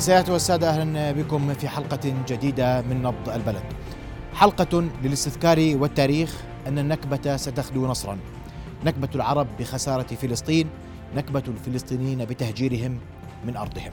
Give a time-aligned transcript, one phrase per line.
[0.00, 3.62] سيادة والسادة أهلا بكم في حلقة جديدة من نبض البلد.
[4.34, 8.18] حلقة للاستذكار والتاريخ أن النكبة ستخلو نصرا.
[8.84, 10.68] نكبة العرب بخسارة فلسطين
[11.16, 12.98] نكبة الفلسطينيين بتهجيرهم
[13.44, 13.92] من أرضهم.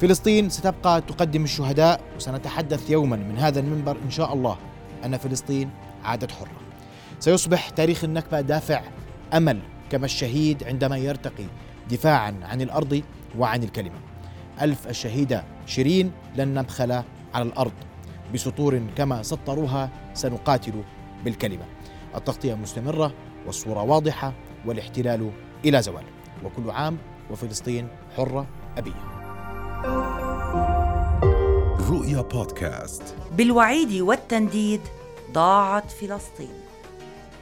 [0.00, 4.56] فلسطين ستبقى تقدم الشهداء وسنتحدث يوما من هذا المنبر إن شاء الله
[5.04, 5.70] أن فلسطين
[6.04, 6.60] عادت حرة.
[7.20, 8.82] سيصبح تاريخ النكبة دافع
[9.32, 9.58] أمل
[9.90, 11.44] كما الشهيد عندما يرتقي
[11.90, 13.02] دفاعا عن الأرض
[13.38, 14.11] وعن الكلمة.
[14.62, 16.92] ألف الشهيدة شيرين لن نبخل
[17.34, 17.72] على الأرض.
[18.34, 20.82] بسطور كما سطروها سنقاتل
[21.24, 21.64] بالكلمة.
[22.14, 23.12] التغطية مستمرة
[23.46, 24.32] والصورة واضحة
[24.66, 25.30] والاحتلال
[25.64, 26.04] إلى زوال.
[26.44, 26.98] وكل عام
[27.30, 29.12] وفلسطين حرة أبية.
[31.90, 33.14] رؤيا بودكاست.
[33.36, 34.80] بالوعيد والتنديد
[35.32, 36.52] ضاعت فلسطين.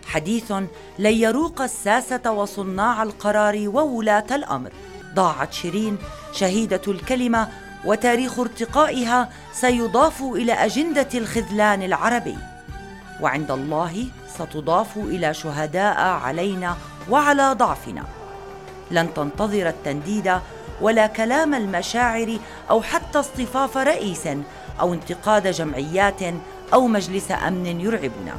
[0.06, 0.52] حديث
[0.98, 4.72] لن يروق الساسة وصناع القرار وولاة الأمر.
[5.14, 5.98] ضاعت شيرين
[6.32, 7.48] شهيدة الكلمة
[7.84, 12.38] وتاريخ ارتقائها سيضاف إلى أجندة الخذلان العربي.
[13.20, 16.76] وعند الله ستضاف إلى شهداء علينا
[17.10, 18.04] وعلى ضعفنا.
[18.90, 20.40] لن تنتظر التنديد
[20.80, 22.38] ولا كلام المشاعر
[22.70, 24.28] أو حتى اصطفاف رئيس
[24.80, 26.22] أو انتقاد جمعيات
[26.74, 28.36] أو مجلس أمن يرعبنا.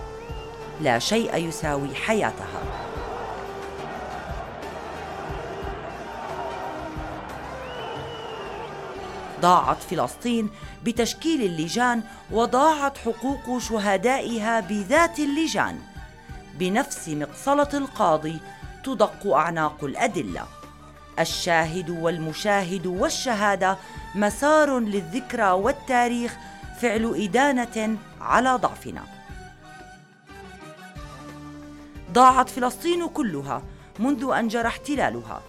[0.81, 2.61] لا شيء يساوي حياتها.
[9.41, 10.49] ضاعت فلسطين
[10.83, 15.79] بتشكيل اللجان وضاعت حقوق شهدائها بذات اللجان.
[16.59, 18.39] بنفس مقصلة القاضي
[18.83, 20.45] تدق أعناق الأدلة.
[21.19, 23.77] الشاهد والمشاهد والشهادة
[24.15, 26.37] مسار للذكرى والتاريخ
[26.81, 29.03] فعل إدانة على ضعفنا.
[32.11, 33.61] ضاعت فلسطين كلها
[33.99, 35.41] منذ أن جرى احتلالها.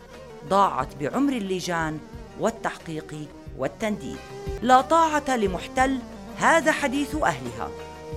[0.48, 1.98] ضاعت بعمر اللجان
[2.40, 4.16] والتحقيق والتنديد.
[4.62, 5.98] لا طاعة لمحتل
[6.38, 7.68] هذا حديث أهلها.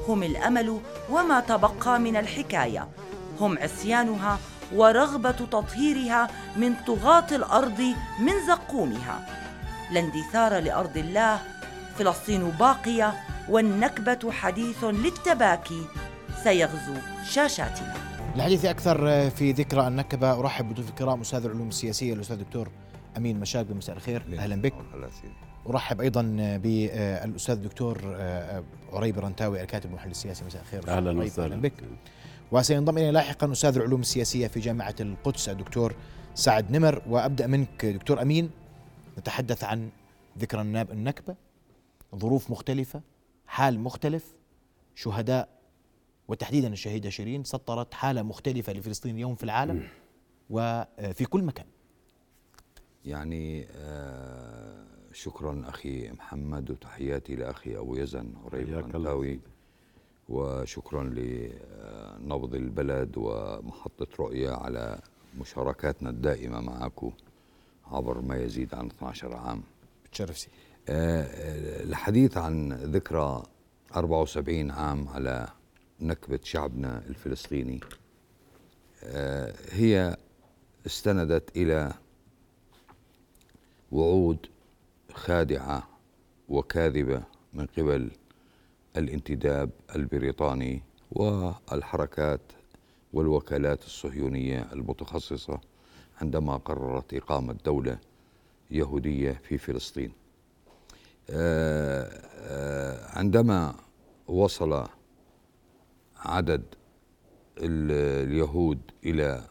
[0.08, 2.88] هم الأمل وما تبقى من الحكاية.
[3.40, 4.40] هم عصيانها
[4.74, 7.82] ورغبة تطهيرها من طغاة الأرض
[8.20, 9.28] من زقومها.
[9.92, 11.40] لا اندثار لأرض الله
[11.98, 13.14] فلسطين باقية
[13.50, 15.86] والنكبة حديث للتباكي.
[16.44, 16.94] سيغزو
[17.30, 17.94] شاشاتنا.
[18.36, 20.40] الحديث أكثر في ذكرى النكبة.
[20.40, 22.70] أرحب بضيوف الكرام أستاذ العلوم السياسية الأستاذ الدكتور
[23.18, 24.24] أمين مشاق مساء الخير.
[24.38, 24.74] أهلا بك.
[25.70, 26.22] أرحب أيضا
[26.58, 28.16] بالأستاذ الدكتور
[28.94, 30.46] عريب رنتاوي الكاتب المحلل السياسي.
[30.46, 30.90] مساء الخير.
[30.90, 31.56] أهلا وسهلا.
[31.56, 31.74] بك.
[32.52, 35.96] وسينضم إلينا لاحقا أستاذ العلوم السياسية في جامعة القدس الدكتور
[36.36, 37.02] سعد نمر.
[37.10, 38.50] وأبدأ منك دكتور أمين.
[39.18, 39.90] نتحدث عن
[40.40, 41.36] ذكرى النكبة.
[42.16, 43.02] ظروف مختلفة
[43.48, 44.34] حال مختلف
[44.96, 45.50] شهداء
[46.28, 49.88] وتحديدا الشهيدة شيرين سطرت حالة مختلفة لفلسطين اليوم في العالم
[50.50, 51.66] وفي كل مكان.
[53.06, 59.40] يعني آه شكرا أخي محمد وتحياتي لأخي أبو يزن هريب
[60.30, 65.00] وشكرا لنبض البلد ومحطة رؤية على
[65.40, 67.12] مشاركاتنا الدائمة معكم
[67.86, 69.64] عبر ما يزيد عن 12 عام.
[70.06, 70.48] بتشرف سي.
[70.90, 73.44] آه الحديث عن ذكرى
[73.96, 75.48] 74 عام على
[76.02, 77.80] نكبة شعبنا الفلسطيني
[79.04, 80.18] آه هي
[80.86, 81.94] استندت إلى
[83.92, 84.48] وعود
[85.14, 85.88] خادعة
[86.50, 87.24] وكاذبة
[87.54, 88.12] من قبل
[88.98, 90.82] الانتداب البريطاني
[91.12, 92.42] والحركات
[93.14, 95.60] والوكالات الصهيونية المتخصصة
[96.22, 98.00] عندما قررت إقامة دولة
[98.72, 100.12] يهودية في فلسطين.
[103.20, 103.76] عندما
[104.28, 104.88] وصل
[106.18, 106.64] عدد
[107.58, 109.48] اليهود إلى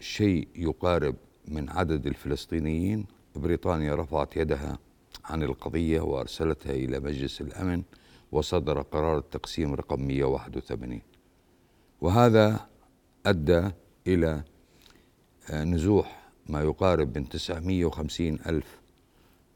[0.00, 1.16] شيء يقارب
[1.48, 3.06] من عدد الفلسطينيين
[3.38, 4.78] بريطانيا رفعت يدها
[5.24, 7.82] عن القضية وأرسلتها إلى مجلس الأمن
[8.32, 11.00] وصدر قرار التقسيم رقم 181
[12.00, 12.66] وهذا
[13.26, 13.70] أدى
[14.06, 14.42] إلى
[15.52, 18.78] نزوح ما يقارب من 950 ألف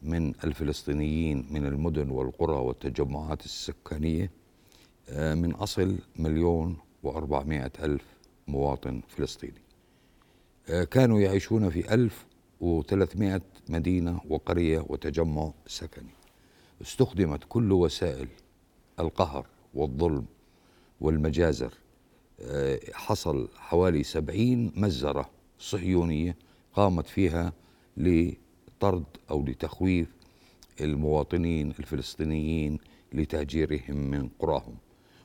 [0.03, 4.31] من الفلسطينيين من المدن والقرى والتجمعات السكانية
[5.13, 8.05] من أصل مليون وأربعمائة ألف
[8.49, 9.63] مواطن فلسطيني.
[10.91, 12.27] كانوا يعيشون في ألف
[12.63, 16.15] وثلاثمائة مدينة وقرية وتجمع سكني.
[16.83, 18.29] استخدمت كل وسائل
[19.01, 20.25] القهر والظلم
[21.01, 21.75] والمجازر.
[22.93, 26.37] حصل حوالي سبعين مزرة صهيونية
[26.75, 27.53] قامت فيها
[27.97, 30.09] لطرد أو لتخويف
[30.81, 32.79] المواطنين الفلسطينيين
[33.13, 34.75] لتهجيرهم من قراهم.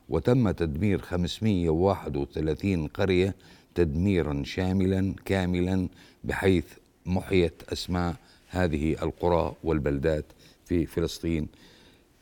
[0.08, 3.36] وتم تدمير 531 قرية
[3.74, 5.88] تدميرا شاملا كاملا
[6.24, 6.64] بحيث
[7.08, 8.14] محيت أسماء
[8.48, 10.24] هذه القرى والبلدات
[10.64, 11.48] في فلسطين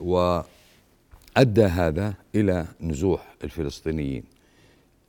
[0.00, 4.24] وأدى هذا إلى نزوح الفلسطينيين.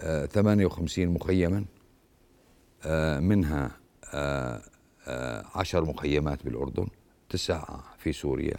[0.01, 1.65] آه، 58 مخيما
[2.85, 3.71] آه، منها
[4.13, 4.61] آه،
[5.07, 6.87] آه، عشر مخيمات بالأردن
[7.29, 8.55] تسعة في سوريا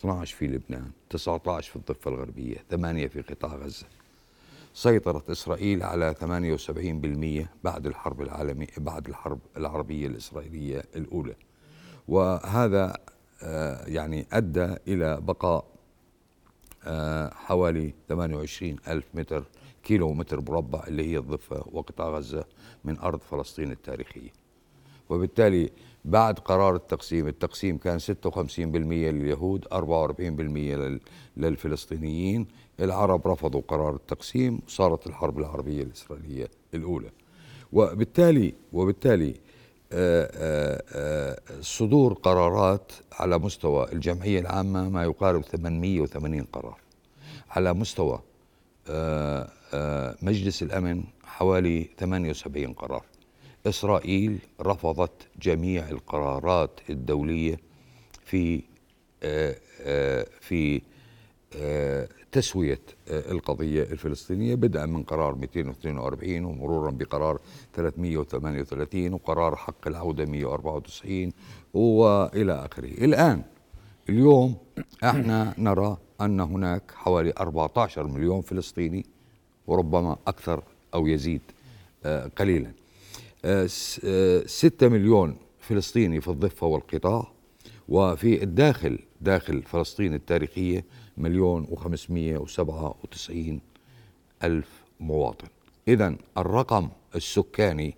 [0.00, 3.86] 12 في لبنان 19 في الضفة الغربية ثمانية في قطاع غزة.
[4.74, 11.34] سيطرت إسرائيل على 78% بعد الحرب العالمية بعد الحرب العربية الإسرائيلية الأولى.
[12.08, 12.96] وهذا
[13.42, 15.64] آه، يعني أدى إلى بقاء
[16.84, 19.44] آه، حوالي 28 ألف متر
[19.82, 22.44] كيلو متر مربع اللي هي الضفة وقطاع غزة
[22.84, 24.30] من أرض فلسطين التاريخية.
[25.08, 25.70] وبالتالي
[26.10, 31.00] بعد قرار التقسيم التقسيم كان 56% لليهود 44% لل-
[31.36, 32.46] للفلسطينيين.
[32.80, 37.10] العرب رفضوا قرار التقسيم وصارت الحرب العربية الإسرائيلية الأولى.
[37.72, 39.34] وبالتالي وبالتالي
[39.92, 46.80] آه، آه، آه، صدور قرارات على مستوى الجمعية العامة ما يقارب 880 قرار.
[47.50, 48.20] على مستوى
[50.22, 53.02] مجلس الأمن حوالي 78 قرار.
[53.66, 57.60] إسرائيل رفضت جميع القرارات الدولية
[58.24, 58.62] في
[59.22, 60.82] آه، آه، في
[61.56, 67.40] آه، تسوية القضية الفلسطينية بدءا من قرار 242 ومرورا بقرار
[67.74, 71.32] 338 وقرار حق العودة 194
[71.74, 73.04] وإلى آخره.
[73.04, 73.42] الآن
[74.08, 74.56] اليوم
[75.04, 79.06] إحنا نرى أن هناك حوالي 14 مليون فلسطيني
[79.66, 80.62] وربما أكثر
[80.94, 81.42] أو يزيد
[82.38, 82.72] قليلا.
[83.44, 83.68] آه،
[84.04, 87.32] آه، ستة مليون فلسطيني في الضفة والقطاع
[87.88, 90.84] وفي الداخل داخل فلسطين التاريخية
[91.16, 93.60] مليون وخمسمية وسبعة وتسعين
[94.44, 94.68] ألف
[95.00, 95.48] مواطن.
[95.88, 97.94] إذا الرقم السكاني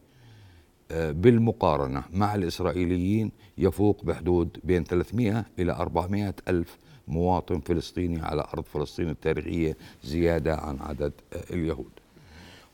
[0.91, 6.79] آه، بالمقارنة مع الإسرائيليين يفوق بحدود بين 300 إلى 400 ألف
[7.09, 11.13] مواطن فلسطيني على أرض فلسطين التاريخية زيادة عن عدد
[11.51, 11.91] اليهود.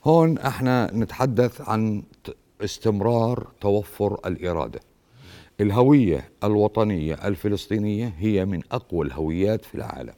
[0.03, 2.03] هون إحنا نتحدث عن
[2.63, 4.79] استمرار توفر الإرادة.
[5.61, 10.13] الهوية الوطنية الفلسطينية هي من أقوى الهويات في العالم.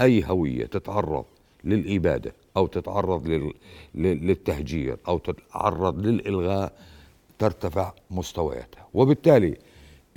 [0.00, 1.24] أي هوية تتعرض
[1.64, 3.52] للإبادة أو تتعرض لل...
[3.94, 6.72] لل- للتهجير أو تتعرض للإلغاء
[7.38, 8.86] ترتفع مستوياتها.
[8.94, 9.56] وبالتالي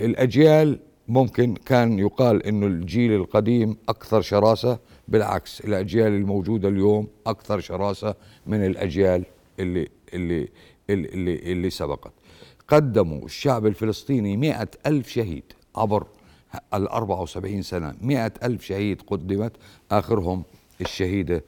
[0.00, 0.78] الأجيال
[1.08, 4.78] ممكن كان يقال إنه الجيل القديم أكثر شراسة
[5.08, 8.14] بالعكس الأجيال الموجودة اليوم أكثر شراسة
[8.46, 9.24] من الأجيال
[9.60, 10.48] اللي اللي
[10.90, 12.12] اللي, اللي, سبقت.
[12.68, 15.44] قدموا الشعب الفلسطيني مئة ألف شهيد
[15.76, 16.06] عبر
[16.74, 17.94] ال 74 سنة.
[18.00, 19.52] مئة ألف شهيد قدمت.
[19.90, 20.44] آخرهم
[20.80, 21.44] الشهيدة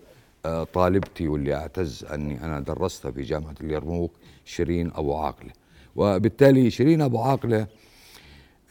[0.47, 4.13] آه، طالبتي واللي أعتز أني أنا درستها في جامعة اليرموك
[4.45, 5.51] شيرين أبو عاقلة.
[5.97, 7.67] وبالتالي شيرين أبو عاقلة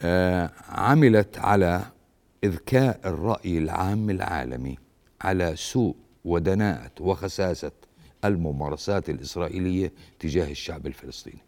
[0.01, 1.81] آه، عملت على
[2.44, 4.77] إذكاء الرأي العام العالمي
[5.21, 5.95] على سوء
[6.25, 7.71] ودناءة وخساسة
[8.25, 11.42] الممارسات الإسرائيلية تجاه الشعب الفلسطيني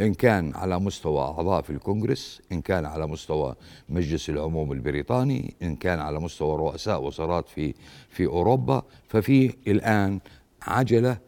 [0.00, 3.54] إن كان على مستوى أعضاء في الكونغرس إن كان على مستوى
[3.88, 7.74] مجلس العموم البريطاني إن كان على مستوى رؤساء وزارات في
[8.10, 10.20] في أوروبا ففي الآن
[10.62, 11.18] عجلة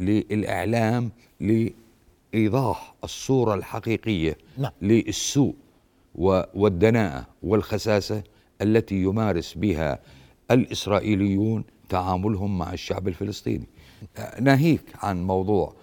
[0.00, 1.10] للإعلام
[1.40, 4.72] لإيضاح الصورة الحقيقية نعم.
[4.82, 5.54] للسوء
[6.54, 8.22] والدناءة والخساسة
[8.62, 9.98] التي يمارس بها
[10.50, 13.66] الإسرائيليون تعاملهم مع الشعب الفلسطيني
[14.40, 15.74] ناهيك عن موضوع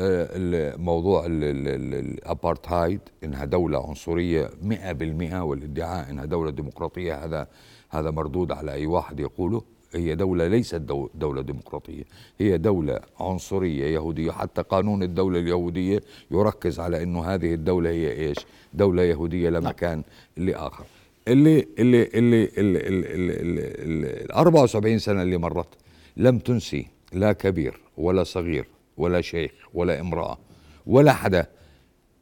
[0.00, 7.46] آه، موضوع ال- ال- ال- الأبارتهايد انها دوله عنصرية 100% والادعاء انها دوله ديمقراطية هذا
[7.90, 9.62] هذا مردود على أي واحد يقوله.
[9.94, 12.02] هي دولة ليست دو- دولة ديمقراطية
[12.40, 14.30] هي دولة عنصرية يهودية.
[14.30, 18.36] حتى قانون الدولة اليهودية يركز على أنه هذه الدولة هي إيش؟
[18.74, 20.02] دولة يهودية لا مكان
[20.36, 20.84] لآخر.
[21.28, 25.68] اللي اللي اللي اللي اللي اللي ال 74 سنة اللي مرت
[26.16, 30.38] لم تنسي لا كبير ولا صغير ولا شيخ ولا امرأة
[30.86, 31.46] ولا حدا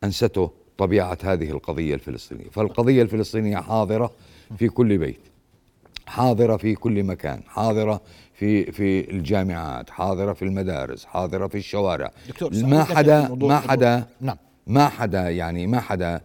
[0.05, 2.51] أنسته طبيعة هذه القضية الفلسطينية.
[2.51, 4.13] فالقضية الفلسطينية حاضرة
[4.59, 5.21] في كل بيت
[6.07, 8.01] حاضرة في كل مكان حاضرة
[8.35, 12.11] في في الجامعات حاضرة في المدارس حاضرة في الشوارع.
[12.29, 14.37] دكتور، ما حدا ما حدا نعم.
[14.67, 16.21] ما حدا يعني ما حدا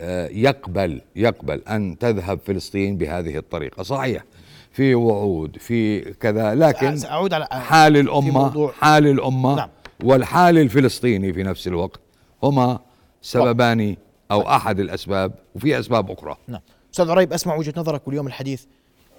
[0.00, 3.82] آه، يقبل يقبل أن تذهب فلسطين بهذه الطريقة.
[3.82, 4.24] صحيح.
[4.72, 9.68] في وعود في كذا لكن سأعود على حال موضوع- حال الأمة نعم.
[10.04, 12.00] والحال الفلسطيني في نفس الوقت
[12.42, 12.78] هما
[13.22, 13.96] سببان
[14.30, 16.36] أو أحد الأسباب وفي أسباب أخرى.
[16.48, 16.60] نعم.
[16.92, 18.64] أستاذ عريب أسمع وجهة نظرك واليوم الحديث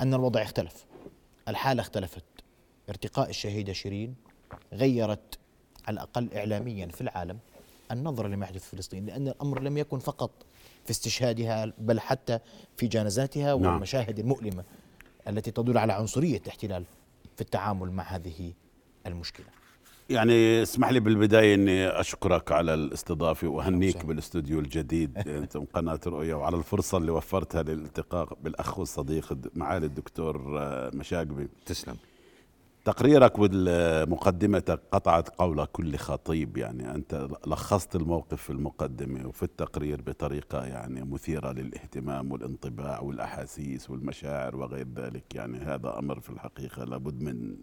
[0.01, 0.85] أن الوضع اختلف.
[1.47, 2.23] الحالة اختلفت.
[2.89, 4.15] ارتقاء الشهيدة شيرين
[4.73, 5.37] غيرت
[5.87, 7.37] على الأقل اعلاميا في العالم
[7.91, 10.31] النظره لما يحدث في فلسطين لأن الأمر لم يكن فقط
[10.85, 12.39] في استشهادها بل حتى
[12.77, 13.71] في جنازاتها نعم.
[13.73, 14.63] والمشاهد المؤلمة.
[15.27, 16.83] التي تدل على عنصرية الاحتلال
[17.35, 18.53] في التعامل مع هذه
[19.07, 19.45] المشكلة.
[20.09, 24.05] يعني اسمح لي بالبداية أني أشكرك على الاستضافة وأهنيك.
[24.05, 25.17] بالأستوديو الجديد.
[25.27, 30.41] أنتم قناة رؤية وعلى الفرصة اللي وفرتها للالتقاء بالأخ والصديق معالي الدكتور
[30.93, 31.47] مشاقبي.
[31.65, 31.97] تسلم.
[32.85, 40.65] تقريرك ومقدمتك قطعت قول كل خطيب يعني أنت لخصت الموقف في المقدمة وفي التقرير بطريقة
[40.65, 45.35] يعني مثيرة للاهتمام والانطباع والأحاسيس والمشاعر وغير ذلك.
[45.35, 47.55] يعني هذا أمر في الحقيقة لابد من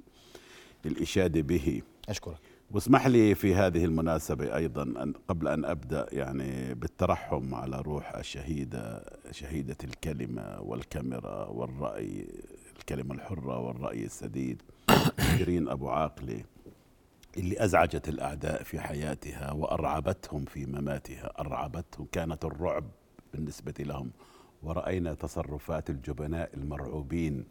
[0.86, 1.82] الإشادة به.
[2.08, 2.38] أشكرك.
[2.70, 9.02] واسمح لي في هذه المناسبة أيضا أن قبل أن أبدأ يعني بالترحم على روح الشهيدة
[9.30, 12.26] شهيدة الكلمة والكاميرا والرأي
[12.90, 14.62] الكلمة الحرة والرأي السديد.
[15.37, 16.44] شيرين أبو عاقلة
[17.37, 21.32] اللي أزعجت الأعداء في حياتها وأرعبتهم في مماتها.
[21.40, 22.85] أرعبتهم كانت الرعب
[23.35, 24.11] بالنسبة لهم.
[24.62, 27.44] ورأينا تصرفات الجبناء المرعوبين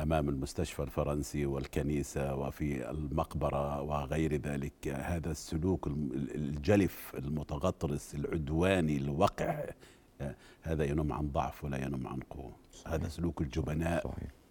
[0.00, 4.88] أمام المستشفى الفرنسي والكنيسة وفي المقبرة وغير ذلك.
[4.88, 5.86] هذا السلوك
[6.34, 9.64] الجلف المتغطرس العدواني الوقع
[10.20, 12.56] آه، هذا ينم عن ضعف ولا ينم عن قوة.
[12.86, 14.08] هذا سلوك الجبناء.
[14.08, 14.41] صحيح.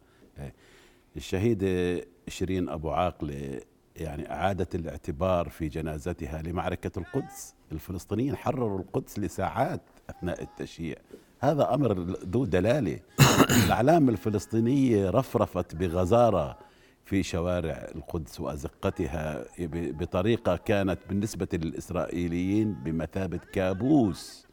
[1.16, 3.62] الشهيدة شيرين أبو عاقلة
[3.96, 7.56] يعني أعادت الاعتبار في جنازتها لمعركة القدس.
[7.72, 10.96] الفلسطينيين حرروا القدس لساعات أثناء التشييع.
[11.40, 11.94] هذا أمر
[12.26, 13.00] ذو دلالة.
[13.66, 16.58] الأعلام الفلسطينية رفرفت بغزارة
[17.06, 24.50] في شوارع القدس وأزقتها بطريقة كانت بالنسبة للإسرائيليين بمثابة كابوس.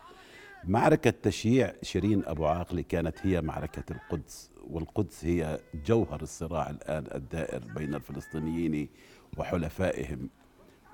[0.64, 7.64] معركة تشييع شيرين أبو عاقلة كانت هي معركة القدس والقدس هي جوهر الصراع الآن الدائر
[7.76, 8.88] بين الفلسطينيين
[9.36, 10.28] وحلفائهم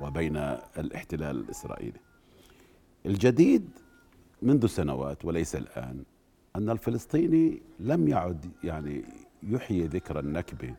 [0.00, 0.36] وبين
[0.78, 2.00] الاحتلال الإسرائيلي.
[3.06, 3.68] الجديد
[4.42, 6.04] منذ سنوات وليس الآن
[6.56, 9.04] أن الفلسطيني لم يعد يعني
[9.42, 10.74] يحيي ذكرى النكبة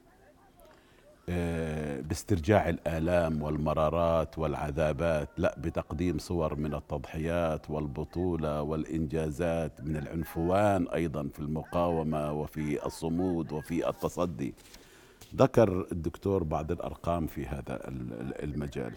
[2.02, 11.40] باسترجاع الآلام والمرارات والعذابات لا بتقديم صور من التضحيات والبطولة والإنجازات من العنفوان أيضا في
[11.40, 14.54] المقاومة وفي الصمود وفي التصدي.
[15.36, 18.94] ذكر الدكتور بعض الأرقام في هذا ال- ال- المجال.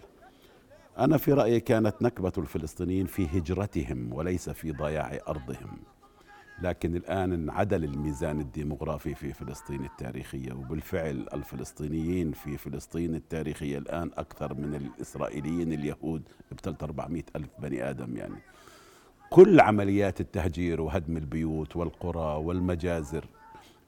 [0.97, 5.77] أنا في رأيي كانت نكبة الفلسطينيين في هجرتهم وليس في ضياع أرضهم.
[6.61, 14.53] لكن الآن انعدل الميزان الديمغرافي في فلسطين التاريخية وبالفعل الفلسطينيين في فلسطين التاريخية الآن أكثر
[14.53, 18.35] من الإسرائيليين اليهود بثلاث 400 ألف بني آدم يعني.
[19.29, 23.25] كل عمليات التهجير وهدم البيوت والقرى والمجازر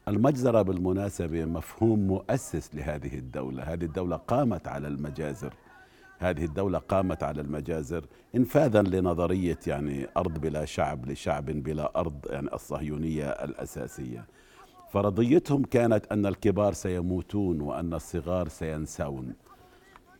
[0.07, 3.63] المجزرة بالمناسبة مفهوم مؤسس لهذه الدولة.
[3.63, 5.53] هذه الدولة قامت على المجازر.
[6.21, 12.53] هذه الدولة قامت على المجازر انفاذا لنظرية يعني أرض بلا شعب لشعب بلا أرض يعني
[12.53, 14.25] الصهيونية الأساسية.
[14.91, 19.33] فرضيتهم كانت أن الكبار سيموتون وأن الصغار سينسون.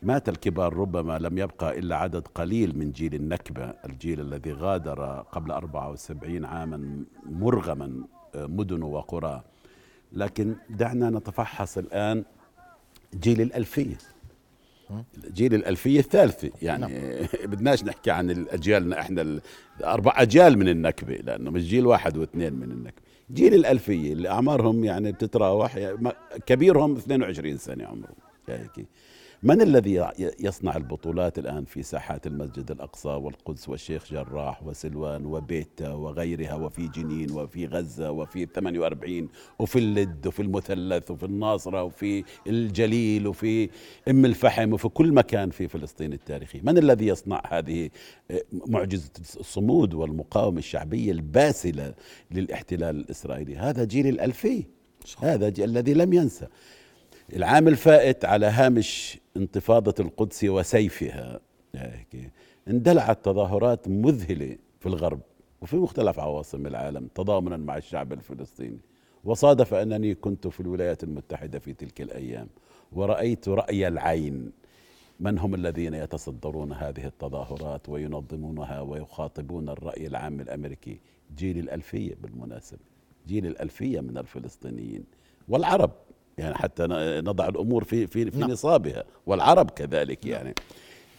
[0.04, 5.52] مات الكبار ربما لم يبقى إلا عدد قليل من جيل النكبة الجيل الذي غادر قبل
[5.52, 8.04] 74 عاما مرغما
[8.36, 9.44] مدن وقرى.
[10.14, 12.24] لكن دعنا نتفحص الآن
[13.16, 13.98] جيل الألفية.
[15.34, 16.50] جيل الألفية الثالثة.
[16.62, 16.88] يعني
[17.52, 19.40] بدناش نحكي عن الأجيالنا إحنا
[19.84, 23.02] أربع أجيال من النكبة لأنه مش جيل واحد واثنين من النكبة.
[23.32, 26.12] جيل الألفية اللي أعمارهم يعني بتتراوح يعني
[26.46, 28.16] كبيرهم 22 سنة عمرهم.
[28.50, 28.88] هيك
[29.44, 36.54] من الذي يصنع البطولات الآن في ساحات المسجد الأقصى والقدس والشيخ جراح وسلوان وبيتا وغيرها
[36.54, 39.30] وفي جنين وفي غزة وفي 48
[39.60, 43.70] وفي اللد وفي المثلث وفي الناصرة وفي الجليل وفي
[44.10, 46.62] أم الفحم وفي كل مكان في فلسطين التاريخي.
[46.64, 47.90] من الذي يصنع هذه
[48.32, 51.94] آه، معجزة الصمود والمقاومة الشعبية الباسلة
[52.32, 54.64] للاحتلال الإسرائيلي؟ هذا جيل الألفية
[55.20, 56.48] هذا ج- الذي لم ينسى.
[57.36, 61.40] العام الفائت على هامش انتفاضة القدس وسيفها.
[61.76, 62.32] هيك
[62.68, 65.20] اندلعت تظاهرات مذهلة في الغرب
[65.62, 68.80] وفي مختلف عواصم العالم تضامنا مع الشعب الفلسطيني.
[69.24, 72.48] وصادف أنني كنت في الولايات المتحدة في تلك الأيام
[72.92, 74.52] ورأيت رأي العين.
[75.20, 81.00] من هم الذين يتصدرون هذه التظاهرات وينظمونها ويخاطبون الرأي العام الأمريكي؟
[81.38, 82.80] جيل الألفية بالمناسبة
[83.28, 85.04] جيل الألفية من الفلسطينيين
[85.50, 85.92] والعرب.
[86.38, 86.88] يعني حتى
[87.26, 88.52] نضع الأمور في في, في نعم.
[88.52, 90.56] نصابها والعرب كذلك يعني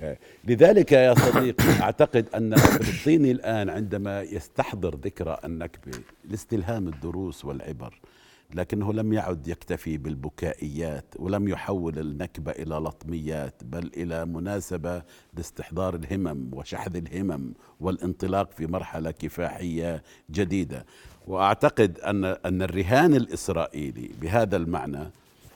[0.02, 5.92] آه، لذلك يا صديقي أعتقد أن الفلسطيني الآن عندما يستحضر ذكرى النكبة
[6.25, 8.00] لاستلهام الدروس والعبر
[8.54, 15.02] لكنه لم يعد يكتفي بالبكائيات ولم يحول النكبة إلى لطميات بل إلى مناسبة
[15.35, 20.87] لاستحضار الهمم وشحذ الهمم والانطلاق في مرحلة كفاحية جديدة.
[21.26, 25.11] وأعتقد أن أن الرهان الإسرائيلي بهذا المعنى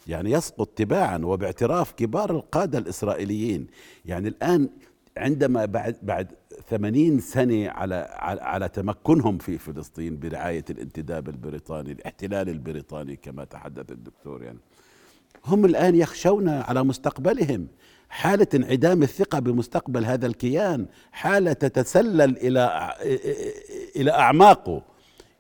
[0.07, 3.67] يعني يسقط تباعا وباعتراف كبار القادة الإسرائيليين.
[4.05, 4.69] يعني الآن
[5.17, 6.33] عندما بعد بعد
[6.71, 8.09] 80 سنة على
[8.41, 14.59] على, تمكنهم في فلسطين برعاية الانتداب البريطاني الاحتلال البريطاني كما تحدث الدكتور يعني.
[15.45, 17.67] هم الآن يخشون على مستقبلهم.
[18.09, 22.95] حالة انعدام الثقة بمستقبل هذا الكيان حالة تتسلل إلى
[23.97, 24.83] إلى أعماقه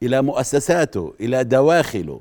[0.02, 2.20] إلى مؤسساته إلى دواخله.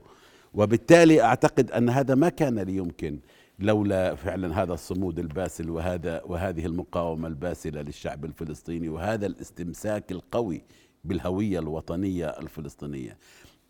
[0.54, 3.20] وبالتالي أعتقد أن هذا ما كان ليمكن
[3.60, 10.64] لولا فعلا هذا الصمود الباسل وهذا وهذه المقاومة الباسلة للشعب الفلسطيني وهذا الاستمساك القوي
[11.04, 13.18] بالهوية الوطنية الفلسطينية.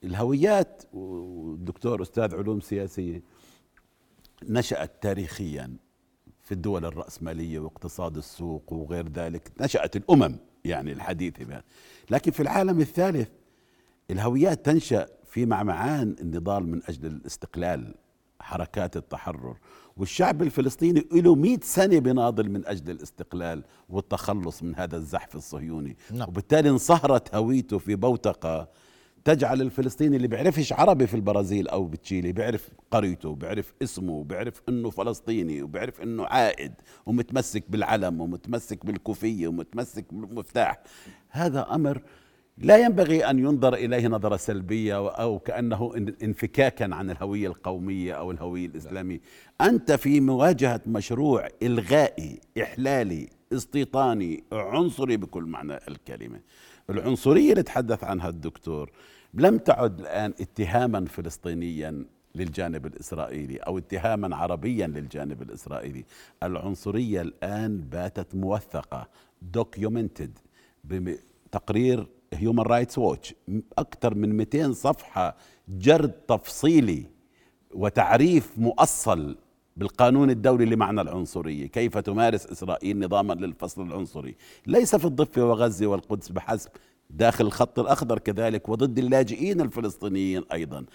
[0.04, 3.22] الهويات والدكتور أستاذ علوم سياسية
[4.44, 5.76] نشأت تاريخيا
[6.42, 11.64] في الدول الرأسمالية واقتصاد السوق وغير ذلك نشأت الأمم يعني الحديثة بها
[12.10, 13.30] لكن في العالم الثالث
[14.12, 17.96] الهويات تنشأ في معمعان النضال من أجل الاستقلال
[18.40, 19.58] حركات التحرر.
[19.98, 25.98] والشعب الفلسطيني له 100 سنة بناضل من أجل الاستقلال والتخلص من هذا الزحف الصهيوني.
[26.12, 26.30] نعم.
[26.30, 28.70] وبالتالي انصهرت هويته في بوتقة.
[29.26, 34.90] تجعل الفلسطيني اللي بيعرفش عربي في البرازيل أو بتشيلي بيعرف قريته بيعرف اسمه بيعرف أنه
[34.90, 36.74] فلسطيني وبيعرف أنه عائد
[37.06, 40.84] ومتمسك بالعلم ومتمسك بالكوفية ومتمسك بالمفتاح.
[41.30, 42.02] هذا أمر
[42.58, 45.92] لا ينبغي أن ينظر إليه نظرة سلبية أو كأنه
[46.24, 49.20] انفكاكا عن الهوية القومية أو الهوية الإسلامية.
[49.62, 56.40] أنت في مواجهة مشروع إلغائي إحلالي استيطاني عنصري بكل معنى الكلمة.
[56.90, 58.92] العنصرية اللي تحدث عنها الدكتور
[59.34, 66.06] لم تعد الآن اتهاما فلسطينيا للجانب الإسرائيلي أو اتهاما عربيا للجانب الإسرائيلي.
[66.44, 69.10] العنصرية الآن باتت موثقة
[69.42, 70.40] documented
[70.84, 73.34] بتقرير هيومن رايتس ووتش
[73.78, 75.38] أكثر من 200 صفحة
[75.70, 77.06] جرد تفصيلي
[77.74, 79.38] وتعريف مؤصل
[79.78, 81.68] بالقانون الدولي لمعنى العنصرية.
[81.68, 84.36] كيف تمارس إسرائيل نظاما للفصل العنصري؟
[84.68, 86.70] ليس في الضفة وغزة والقدس بحسب.
[87.10, 90.86] داخل الخط الأخضر كذلك وضد اللاجئين الفلسطينيين أيضا.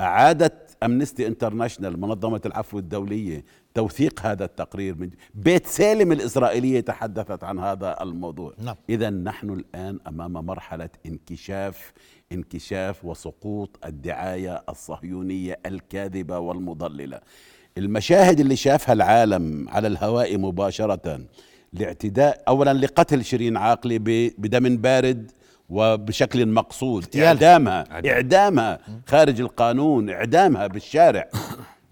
[0.00, 7.58] أعادت أمنستي إنترناشنال منظمة العفو الدولية توثيق هذا التقرير من بيت سالم الإسرائيلية تحدثت عن
[7.58, 8.76] هذا الموضوع نعم.
[8.90, 11.92] إذا نحن الآن أمام مرحلة انكشاف
[12.32, 17.20] انكشاف وسقوط الدعاية الصهيونية الكاذبة والمضللة
[17.78, 21.20] المشاهد اللي شافها العالم على الهواء مباشرة
[21.72, 23.98] لاعتداء أولا لقتل شيرين عاقلي
[24.38, 25.30] بدم بارد
[25.70, 27.26] وبشكل مقصود اغتيال.
[27.26, 31.28] إعدامها إعدامها خارج القانون إعدامها بالشارع.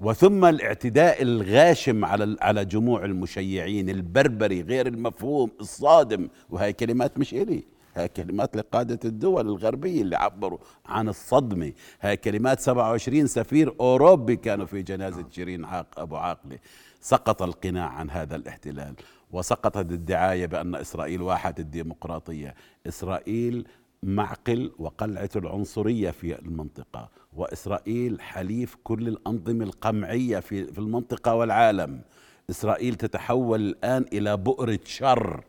[0.01, 6.29] وثم الاعتداء الغاشم على على جموع المشيعين البربري غير المفهوم الصادم.
[6.51, 7.65] وهي كلمات مش إلي.
[7.97, 11.73] هاي كلمات لقادة الدول الغربية اللي عبروا عن الصدمة.
[12.01, 16.59] هاي كلمات 27 سفير أوروبي كانوا في جنازة شيرين عاق أبو عاقلة.
[17.01, 18.95] سقط القناع عن هذا الاحتلال.
[19.31, 22.55] وسقطت الدعاية بأن إسرائيل واحة الديمقراطية.
[22.87, 23.67] إسرائيل
[24.03, 32.01] معقل وقلعة العنصرية في المنطقة وإسرائيل حليف كل الأنظمة القمعية في, في المنطقة والعالم.
[32.51, 35.45] إسرائيل تتحول الآن إلى بؤرة شر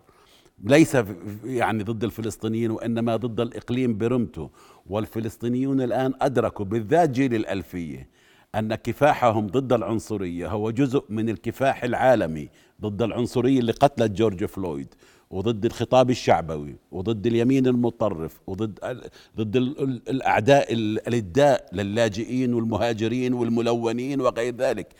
[0.63, 0.97] ليس
[1.45, 4.49] يعني ضد الفلسطينيين وإنما ضد الإقليم برمته.
[4.89, 8.07] والفلسطينيون الآن أدركوا بالذات جيل الألفية
[8.55, 12.49] أن كفاحهم ضد العنصرية هو جزء من الكفاح العالمي
[12.81, 14.95] ضد العنصرية اللي قتلت جورج فلويد
[15.29, 18.79] وضد الخطاب الشعبوي وضد اليمين المتطرف وضد
[19.37, 19.55] ضد
[20.09, 24.93] الأعداء الأداء للاجئين والمهاجرين والملونين وغير ذلك.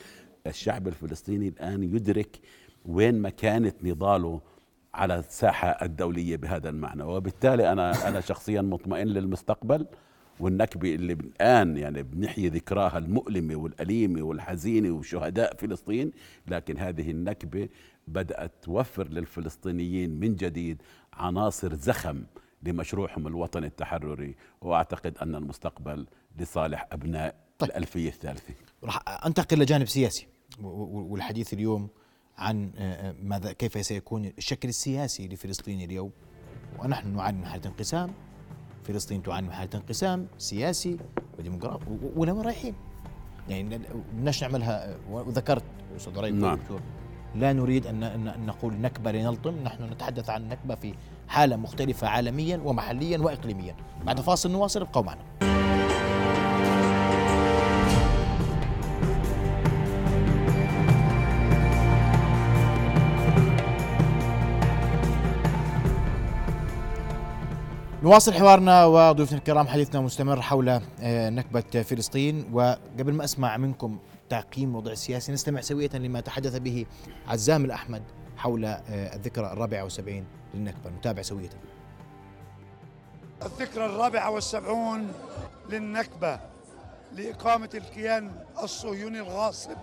[0.46, 2.38] الشعب الفلسطيني الآن يدرك
[2.86, 4.40] وين مكانة نضاله
[4.94, 9.86] على الساحة الدولية بهذا المعنى وبالتالي أنا أنا شخصيا مطمئن للمستقبل.
[10.40, 16.12] والنكبة اللي الان يعني بنحيي ذكراها المؤلمة والأليمة والحزينة وشهداء فلسطين
[16.46, 17.68] لكن هذه النكبة
[18.08, 22.22] بدأت توفر للفلسطينيين من جديد عناصر زخم
[22.62, 26.06] لمشروعهم الوطني التحرري وأعتقد أن المستقبل
[26.38, 27.70] لصالح أبناء طيب.
[27.70, 28.54] الألفية الثالثة.
[28.84, 30.26] راح أنتقل لجانب سياسي
[30.60, 31.88] والحديث اليوم
[32.38, 36.10] عن آه، آه، ماذا كيف سيكون الشكل السياسي لفلسطين اليوم
[36.78, 38.10] ونحن نعاني من حاله انقسام
[38.82, 40.96] فلسطين تعاني من حالة انقسام سياسي
[41.38, 41.84] وديمقراطي
[42.16, 42.74] وين رايحين؟
[43.48, 43.78] يعني
[44.12, 45.62] بدناش نعملها وذكرت
[45.96, 46.58] أستاذ نعم.
[47.34, 50.94] لا نريد أن أن نقول نكبة لنلطم نحن نتحدث عن نكبة في
[51.28, 53.74] حالة مختلفة عالميا ومحليا وإقليميا
[54.06, 55.49] بعد فاصل نواصل ابقوا معنا
[68.10, 72.50] نواصل حوارنا وضيوفنا الكرام حديثنا مستمر حول آه، نكبة فلسطين.
[72.52, 76.86] وقبل ما أسمع منكم تعقيم الوضع السياسي نستمع سوية لما تحدث به
[77.28, 78.02] عزام الأحمد
[78.36, 80.90] حول آه، الذكرى الرابعة والسبعين للنكبة.
[80.90, 81.50] نتابع سوية.
[83.42, 85.12] الذكرى الرابعة والسبعون
[85.68, 86.40] للنكبة
[87.16, 88.30] لإقامة الكيان
[88.62, 89.76] الصهيوني الغاصب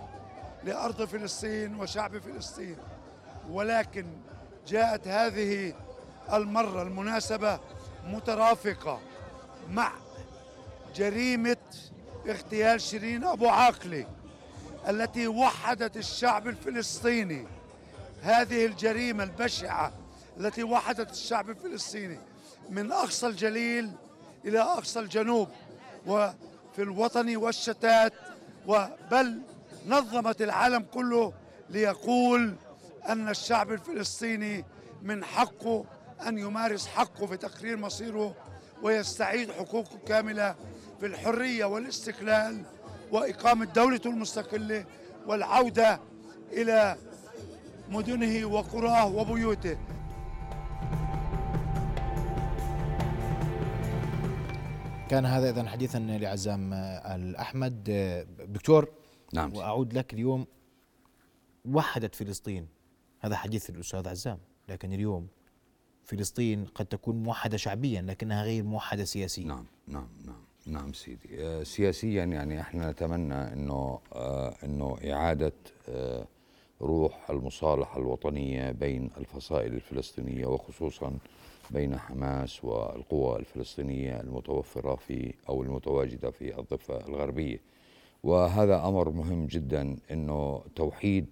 [0.63, 2.75] لأرض فلسطين وشعب فلسطين.
[3.51, 4.05] ولكن
[4.67, 5.73] جاءت هذه
[6.33, 7.59] المرة المناسبة
[8.05, 8.99] مترافقة
[9.69, 9.91] مع
[10.95, 11.57] جريمة
[12.29, 14.07] اغتيال شيرين أبو عاقلة
[14.89, 17.47] التي وحدت الشعب الفلسطيني.
[18.21, 19.93] هذه الجريمة البشعة
[20.39, 22.19] التي وحدت الشعب الفلسطيني
[22.69, 23.91] من أقصى الجليل
[24.45, 25.49] إلى أقصى الجنوب
[26.07, 26.33] وفي
[26.79, 28.13] الوطن والشتات.
[28.67, 29.41] وبل
[29.87, 31.33] نظمت العالم كله
[31.69, 32.55] ليقول
[33.09, 34.65] أن الشعب الفلسطيني
[35.01, 35.85] من حقه
[36.27, 38.35] أن يمارس حقه في تقرير مصيره
[38.83, 40.55] ويستعيد حقوقه كاملة
[40.99, 42.61] في الحرية والاستقلال
[43.11, 44.85] وإقامة دولته المستقلة
[45.27, 45.99] والعودة
[46.51, 46.97] إلى
[47.89, 49.77] مدنه وقراه وبيوته.
[55.09, 57.83] كان هذا إذا حديثا لعزام الأحمد.
[58.39, 58.89] دكتور
[59.33, 59.55] نعم.
[59.55, 60.47] وأعود لك اليوم.
[61.65, 62.67] وحدت فلسطين.
[63.19, 65.27] هذا حديث الأستاذ عزام لكن اليوم
[66.07, 71.19] فلسطين قد تكون موحدة شعبيا لكنها غير موحدة سياسيا نعم نعم نعم نعم سيدي.
[71.39, 75.53] آه، سياسيا يعني إحنا نتمنى إنه آه، إنه إعادة
[75.89, 76.25] آه،
[76.81, 81.17] روح المصالحة الوطنية بين الفصائل الفلسطينية وخصوصا
[81.71, 87.59] بين حماس والقوى الفلسطينية المتوفرة في أو المتواجدة في الضفة الغربية.
[88.23, 91.25] وهذا أمر مهم جدا إنه توحيد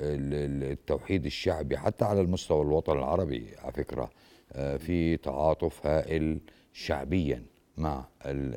[0.00, 4.10] التوحيد الشعبي حتى على المستوى الوطن العربي على فكرة
[4.52, 6.40] آه، في تعاطف هائل
[6.72, 7.42] شعبيا
[7.76, 8.04] مع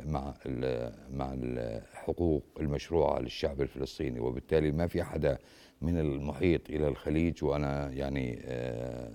[0.05, 0.33] مع
[1.11, 4.19] مع الحقوق المشروعة للشعب الفلسطيني.
[4.19, 5.37] وبالتالي ما في حدا
[5.81, 9.11] من المحيط إلى الخليج وأنا يعني آه،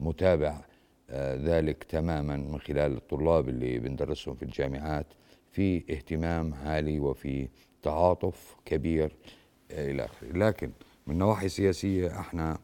[0.00, 0.64] متابع
[1.10, 5.06] آه، ذلك تماما من خلال الطلاب اللي بندرسهم في الجامعات
[5.52, 7.48] في اهتمام عالي وفي
[7.82, 9.12] تعاطف كبير
[9.70, 10.28] إلى آخره.
[10.32, 10.70] لكن
[11.06, 12.58] من نواحي سياسية إحنا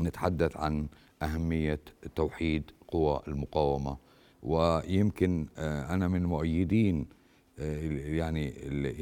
[0.00, 0.86] نتحدث عن
[1.22, 1.80] أهمية
[2.14, 3.96] توحيد قوى المقاومة.
[4.42, 7.06] ويمكن آه، أنا من مؤيدين
[7.58, 7.80] آه،
[8.16, 8.54] يعني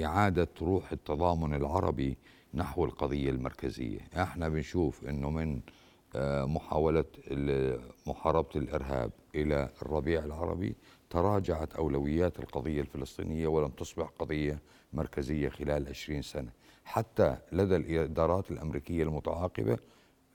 [0.05, 2.17] إعادة روح التضامن العربي
[2.55, 4.01] نحو القضية المركزية.
[4.17, 5.61] إحنا بنشوف أنه من
[6.15, 7.05] آه، محاولة
[8.07, 10.75] محاربة الإرهاب إلى الربيع العربي
[11.11, 14.59] تراجعت أولويات القضية الفلسطينية ولم تصبح قضية
[14.93, 16.62] مركزية خلال 20 سنة.
[16.93, 19.79] حتى لدى الإدارات الأمريكية المتعاقبة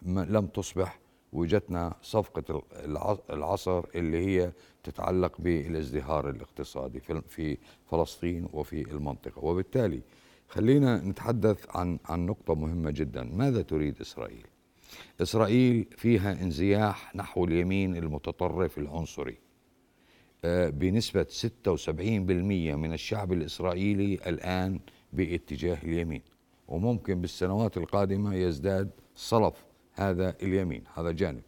[0.02, 1.00] ما- لم تصبح
[1.34, 4.52] وجدنا صفقة الع- العصر اللي هي
[4.84, 7.58] تتعلق بالازدهار الاقتصادي في
[7.92, 9.46] فلسطين وفي المنطقة.
[9.46, 10.02] وبالتالي
[10.50, 13.24] خلينا نتحدث عن عن نقطة مهمة جدا.
[13.24, 14.46] ماذا تريد إسرائيل؟
[15.22, 19.38] إسرائيل فيها انزياح نحو اليمين المتطرف العنصري
[20.46, 24.80] آه، بنسبة 76% من الشعب الإسرائيلي الآن
[25.14, 26.22] باتجاه اليمين.
[26.68, 31.42] وممكن بالسنوات القادمة يزداد صلف هذا اليمين هذا جانب.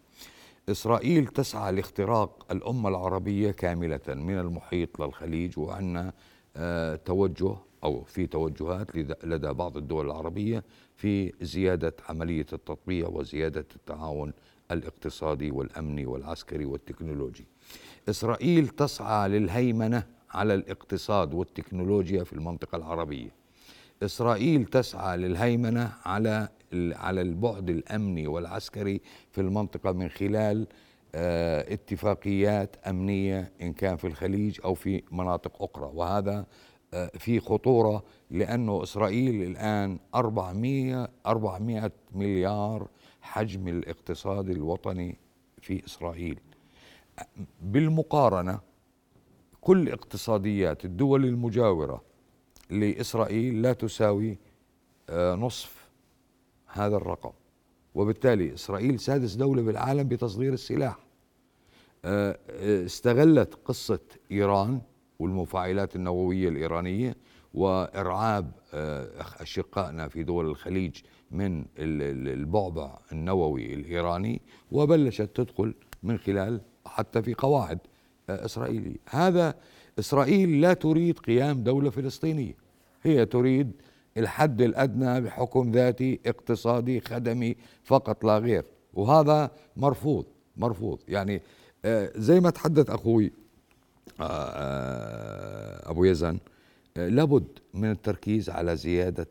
[0.69, 6.13] إسرائيل تسعى لاختراق الأمة العربية كاملة من المحيط للخليج وعندنا
[6.57, 10.63] آه، توجه أو في توجهات لد- لدى بعض الدول العربية
[10.95, 14.33] في زيادة عملية التطبيع وزيادة التعاون
[14.71, 17.45] الاقتصادي والأمني والعسكري والتكنولوجي.
[18.09, 23.29] إسرائيل تسعى للهيمنة على الاقتصاد والتكنولوجيا في المنطقة العربية.
[24.03, 30.67] إسرائيل تسعى للهيمنة على على البعد الأمني والعسكري في المنطقة من خلال
[31.15, 35.91] آه، اتفاقيات أمنية إن كان في الخليج أو في مناطق أخرى.
[35.93, 36.45] وهذا
[36.93, 42.87] آه، في خطورة لأنه إسرائيل الآن 400 400 مليار
[43.21, 45.17] حجم الاقتصاد الوطني
[45.61, 46.39] في إسرائيل.
[47.61, 48.59] بالمقارنة
[49.61, 52.08] كل اقتصاديات الدول المجاورة
[52.69, 54.37] لإسرائيل لا تساوي
[55.09, 55.85] آه، نصف
[56.67, 57.31] هذا الرقم.
[57.95, 60.97] وبالتالي إسرائيل سادس دولة بالعالم بتصدير السلاح.
[62.05, 63.99] آه، آه، استغلت قصة
[64.31, 64.81] إيران
[65.19, 67.15] والمفاعلات النووية الإيرانية
[67.53, 68.51] وإرعاب
[69.39, 70.95] أشقائنا في دول الخليج
[71.31, 77.79] من ال- ال- البعبع النووي الإيراني وبلشت تدخل من خلال حتى في قواعد
[78.29, 78.97] إسرائيلية.
[79.09, 79.55] هذا
[79.99, 82.55] إسرائيل لا تريد قيام دولة فلسطينية
[83.03, 83.71] هي تريد
[84.17, 88.65] الحد الأدنى بحكم ذاتي اقتصادي خدمي فقط لا غير.
[88.93, 90.25] وهذا مرفوض
[90.57, 90.99] مرفوض.
[91.07, 91.41] يعني
[91.85, 93.31] آه، زي ما تحدث أخوي
[94.19, 96.37] آه، آه، أبو يزن
[96.95, 99.27] لابد من التركيز على زيادة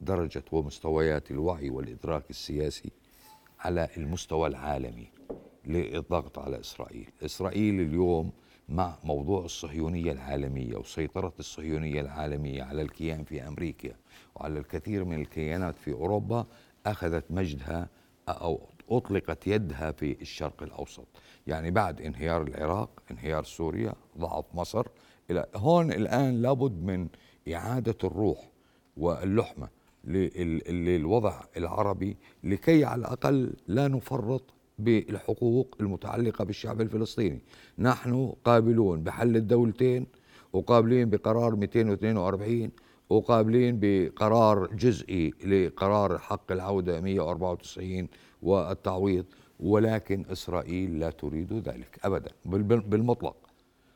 [0.00, 2.90] درجة ومستويات الوعي والإدراك السياسي
[3.60, 5.06] على المستوى العالمي
[5.66, 8.32] للضغط على إسرائيل، إسرائيل اليوم
[8.68, 13.90] مع موضوع الصهيونية العالمية وسيطرة الصهيونية العالمية على الكيان في أمريكا
[14.34, 16.46] وعلى الكثير من الكيانات في أوروبا
[16.86, 17.88] أخذت مجدها
[18.28, 21.06] أو أطلقت يدها في الشرق الأوسط،
[21.46, 24.86] يعني بعد انهيار العراق، انهيار سوريا، ضعف مصر
[25.30, 27.08] إلى هون الآن لابد من
[27.54, 28.48] إعادة الروح
[28.96, 29.68] واللحمة
[30.04, 34.42] لل- للوضع العربي لكي على الأقل لا نفرط
[34.78, 37.40] بالحقوق المتعلقة بالشعب الفلسطيني،
[37.78, 40.06] نحن قابلون بحل الدولتين
[40.52, 42.70] وقابلين بقرار 242
[43.10, 48.08] وقابلين بقرار جزئي لقرار حق العودة 194
[48.42, 49.24] والتعويض
[49.60, 51.98] ولكن إسرائيل لا تريد ذلك
[52.44, 53.36] بال- بالمطلق.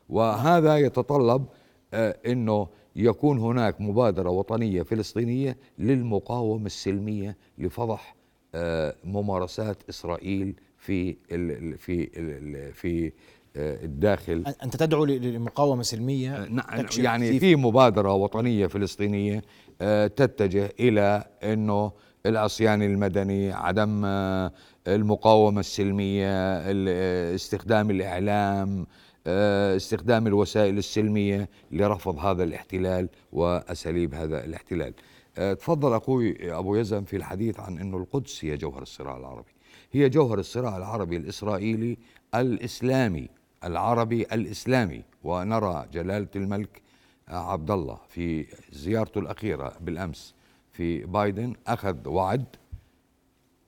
[0.09, 1.45] وهذا يتطلب
[1.93, 8.15] آه، إنه يكون هناك مبادرة وطنية فلسطينية للمقاومة السلمية لفضح
[8.55, 11.17] آه، ممارسات إسرائيل في ال-
[11.51, 13.11] ال- في ال- في
[13.55, 14.43] آه، الداخل.
[14.63, 19.41] أنت تدعو لمقاومة سلمية؟ نعم تكشف يعني في مبادرة وطنية فلسطينية
[19.81, 21.91] آه، تتجه إلى أنه
[22.25, 24.51] العصيان المدني عدم آه،
[24.87, 26.27] المقاومة السلمية
[26.71, 28.87] ال- آه، استخدام الإعلام
[29.27, 34.93] آه، استخدام الوسائل السلمية لرفض هذا الاحتلال وأساليب هذا الاحتلال.
[35.37, 39.51] آه، تفضل أخوي أبو يزن في الحديث عن أنه القدس هي جوهر الصراع العربي.
[39.91, 41.97] هي جوهر الصراع العربي الإسرائيلي
[42.35, 43.29] الإسلامي
[43.63, 45.03] العربي الإسلامي.
[45.23, 46.81] ونرى جلالة الملك
[47.27, 50.35] عبد الله في زيارته الأخيرة بالأمس
[50.71, 51.55] في بايدن.
[51.67, 52.45] أخذ وعد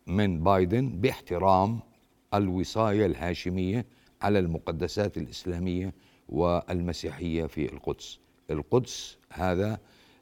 [0.07, 1.79] من بايدن باحترام
[2.33, 3.85] الوصاية الهاشمية
[4.21, 5.93] على المقدسات الإسلامية
[6.29, 8.19] والمسيحية في القدس.
[8.49, 9.79] القدس هذا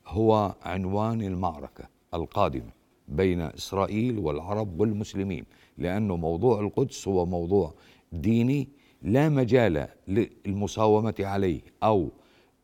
[0.07, 2.71] هو عنوان المعركة القادمة
[3.07, 5.45] بين إسرائيل والعرب والمسلمين.
[5.79, 7.73] لأنه موضوع القدس هو موضوع
[8.11, 8.69] ديني
[9.01, 12.09] لا مجال للمساومة عليه أو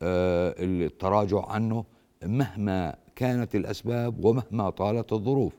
[0.02, 1.84] آه، التراجع عنه
[2.24, 5.52] مهما كانت الأسباب ومهما طالت الظروف.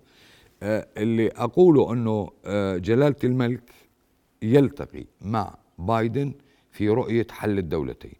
[0.63, 3.71] آه، اللي أقوله أنه آه، جلالة الملك
[4.41, 6.33] يلتقي مع بايدن
[6.71, 8.15] في رؤية حل الدولتين.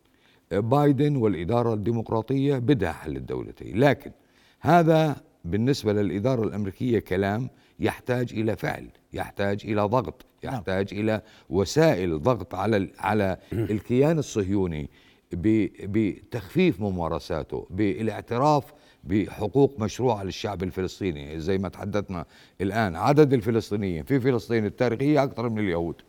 [0.52, 3.80] بايدن والإدارة الديمقراطية بدها حل الدولتين.
[3.80, 4.12] لكن
[4.60, 8.88] هذا بالنسبة للإدارة الأمريكية كلام يحتاج إلى فعل.
[9.14, 14.90] يحتاج إلى ضغط يحتاج إلى وسائل ضغط على على الكيان الصهيوني
[15.34, 21.40] بتخفيف ممارساته بالاعتراف بحقوق مشروعة للشعب الفلسطيني.
[21.40, 22.26] زي ما تحدثنا
[22.62, 26.02] الآن عدد الفلسطينيين في فلسطين التاريخية أكثر من اليهود.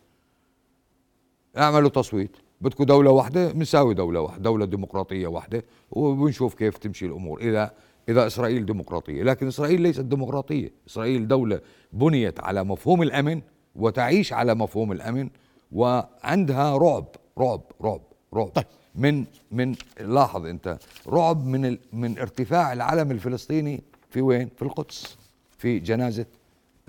[1.57, 2.31] اعملوا تصويت.
[2.61, 7.41] بدكم دولة واحدة بنساوي دولة واحدة دولة ديمقراطية واحدة وبنشوف كيف تمشي الأمور.
[7.41, 7.71] إذا
[8.09, 10.71] إذا إسرائيل ديمقراطية لكن إسرائيل ليست ديمقراطية.
[10.87, 11.61] إسرائيل دولة
[11.93, 13.41] بنيت على مفهوم الأمن
[13.75, 15.29] وتعيش على مفهوم الأمن
[15.71, 17.05] وعندها رعب
[17.37, 18.01] رعب رعب
[18.33, 18.47] رعب.
[18.47, 18.65] طيب.
[18.95, 25.17] من من لاحظ أنت رعب من ال من ارتفاع العلم الفلسطيني في وين؟ في القدس
[25.57, 26.25] في جنازة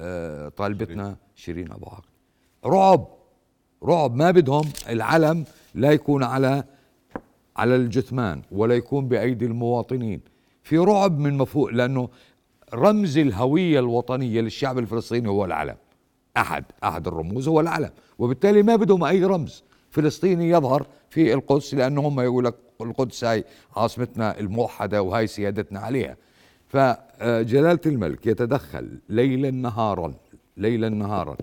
[0.00, 1.72] آه طالبتنا شيرين.
[1.72, 2.08] أبو عاقل.
[2.66, 3.08] رعب
[3.84, 4.14] رعب.
[4.14, 6.64] ما بدهم العلم لا يكون على
[7.56, 10.20] على الجثمان ولا يكون بأيدي المواطنين.
[10.62, 12.08] في رعب من مفهوم لأنه
[12.74, 15.76] رمز الهوية الوطنية للشعب الفلسطيني هو العلم.
[16.36, 17.90] أحد أحد الرموز هو العلم.
[18.18, 23.44] وبالتالي ما بدهم أي رمز فلسطيني يظهر في القدس لأنه هم يقول لك القدس هاي
[23.76, 26.16] عاصمتنا الموحدة وهاي سيادتنا عليها.
[26.68, 30.14] فجلالة الملك يتدخل ليلا نهارا
[30.56, 31.36] ليلا نهارا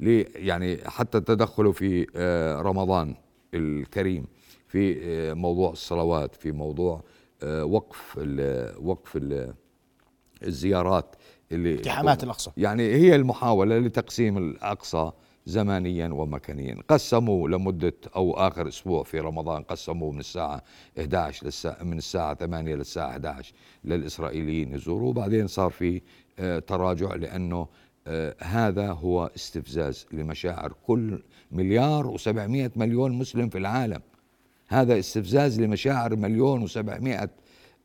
[0.00, 3.14] يعني حتى تدخله في آه، رمضان
[3.54, 4.26] الكريم
[4.68, 7.02] في آه، موضوع الصلوات في موضوع
[7.44, 9.54] وقف ال وقف ال
[10.42, 11.16] الزيارات
[11.52, 12.50] اللي اقتحامات الأقصى.
[12.56, 15.12] يعني هي المحاولة لتقسيم الأقصى
[15.46, 16.76] زمانيا ومكانيا.
[16.88, 20.62] قسموا لمدة أو آخر أسبوع في رمضان قسموا من الساعة
[20.98, 25.08] 11 للساعة من الساعة 8 للساعة 11 للإسرائيليين يزوروا.
[25.08, 26.02] وبعدين صار في
[26.38, 27.66] آه، تراجع لأنه
[28.06, 31.22] آه، هذا هو استفزاز لمشاعر كل
[31.52, 34.00] مليار و700 مليون مسلم في العالم.
[34.68, 37.30] هذا استفزاز لمشاعر مليون وسبعمائة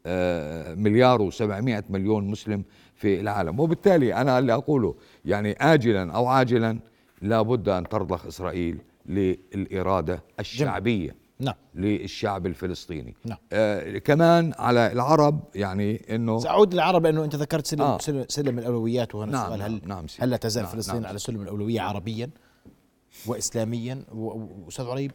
[0.06, 2.64] آه، مليار و700 مليون مسلم
[2.96, 6.80] في العالم وبالتالي أنا اللي أقوله يعني آجلا أو عاجلا
[7.22, 13.38] لابد أن ترضخ إسرائيل للإرادة الشعبية نعم للشعب الفلسطيني نعم.
[13.54, 17.98] آه كمان على العرب يعني إنه سأعود للعرب لأنه أنت ذكرت سلم, آه.
[17.98, 20.06] سلم, سلم الأولويات وهنا نعم، السؤال هل, نعم، نعم.
[20.20, 21.10] هل لا تزال نعم، فلسطين نعم.
[21.10, 22.30] على سلم الأولوية عربيا
[23.28, 25.12] وإسلاميا و- و- وأستاذ عريب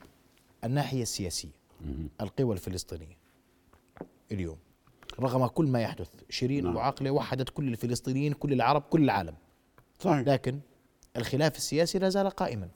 [0.64, 1.50] الناحية السياسية
[2.20, 3.16] القوى الفلسطينية.
[4.32, 4.56] اليوم
[5.20, 6.70] رغم كل ما يحدث شيرين نعم.
[6.72, 9.34] أبو عاقلة وحدت كل الفلسطينيين كل العرب كل العالم.
[9.98, 10.28] صحيح.
[10.28, 10.58] لكن
[11.16, 12.68] الخلاف السياسي لا زال قائما.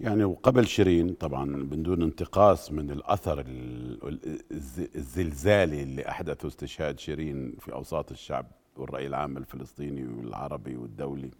[0.00, 6.98] يعني وقبل شيرين طبعا من دون انتقاص من الأثر ال- الز- الزلزالي اللي أحدثه استشهاد
[6.98, 8.46] شيرين في أوساط الشعب
[8.76, 11.30] والرأي العام الفلسطيني والعربي والدولي.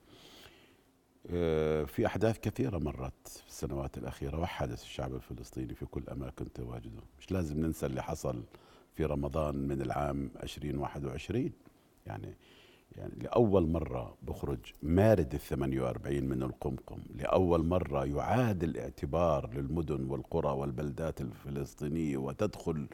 [1.87, 7.00] في أحداث كثيرة مرت في السنوات الأخيرة وحدت الشعب الفلسطيني في كل أماكن تواجده.
[7.18, 8.42] مش لازم ننسى اللي حصل
[8.94, 11.50] في رمضان من العام 2021
[12.06, 12.35] يعني
[12.96, 20.48] يعني لأول مرة بخرج مارد ال 48 من القمقم لأول مرة يعاد الاعتبار للمدن والقرى
[20.52, 22.87] والبلدات الفلسطينية وتدخل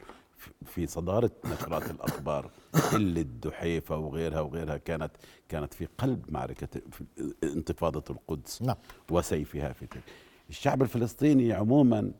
[0.65, 2.51] في صدارة نشرات الأخبار
[2.93, 5.11] إلا الدحيفة وغيرها وغيرها كانت
[5.49, 7.03] كانت في قلب معركة في
[7.43, 8.75] انتفاضة القدس نعم.
[9.11, 10.03] وسيفها في تلك.
[10.49, 12.11] الشعب الفلسطيني عموما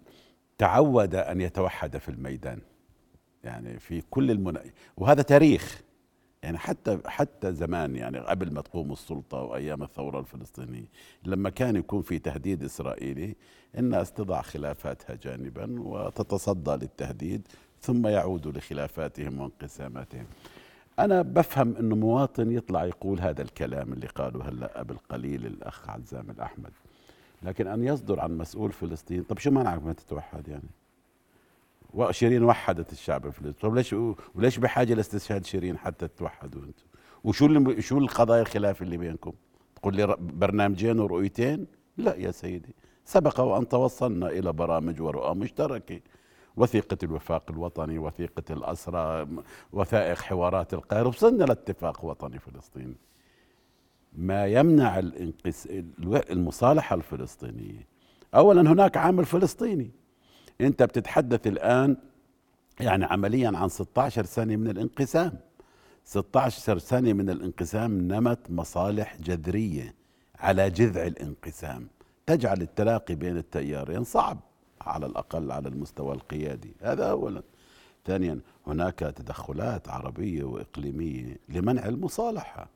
[0.57, 2.59] تعود أن يتوحد في الميدان.
[3.43, 4.63] يعني في كل المنا...
[4.97, 5.81] وهذا تاريخ.
[6.43, 10.87] يعني حتى حتى زمان يعني قبل ما تقوم السلطة وأيام الثورة الفلسطينية
[11.25, 13.35] لما كان يكون في تهديد إسرائيلي
[13.77, 17.47] الناس تضع خلافاتها جانبا وتتصدى للتهديد
[17.81, 20.25] ثم يعودوا لخلافاتهم وانقساماتهم.
[20.99, 26.29] أنا بفهم إنه مواطن يطلع يقول هذا الكلام اللي قاله هلأ قبل قليل الأخ عزام
[26.29, 26.71] الأحمد.
[27.43, 30.69] لكن أن يصدر عن مسؤول فلسطين طب شو معنى ما تتوحد يعني؟
[31.93, 33.53] وشيرين وحدت الشعب الفلسطيني.
[33.53, 33.95] طب ليش
[34.35, 36.83] وليش بحاجة لاستشهاد شيرين حتى تتوحدوا أنتم؟
[37.23, 39.31] وشو اللي شو القضايا الخلاف اللي بينكم؟
[39.75, 42.75] تقول لي برنامجين ورؤيتين؟ لا يا سيدي.
[43.05, 45.99] سبق وأن توصلنا إلى برامج ورؤى مشتركة.
[46.59, 49.43] وثيقة الوفاق الوطني وثيقة الأسرى م-
[49.73, 52.95] وثائق حوارات القاهرة وصلنا لاتفاق وطني فلسطيني.
[54.13, 55.67] ما يمنع الانقس...
[56.31, 57.87] المصالحة الفلسطينية.
[58.35, 59.91] أولا هناك عامل فلسطيني.
[60.61, 61.97] أنت بتتحدث الآن
[62.79, 65.39] يعني عمليا عن 16 سنة من الانقسام.
[66.05, 69.95] 16 سنة من الانقسام نمت مصالح جذرية
[70.39, 71.87] على جذع الانقسام.
[72.25, 74.37] تجعل التلاقي بين التيارين صعب.
[74.81, 76.75] على الأقل على المستوى القيادي.
[76.81, 77.41] هذا أولا.
[78.05, 82.69] ثانيا هناك تدخلات عربية وإقليمية لمنع المصالحة.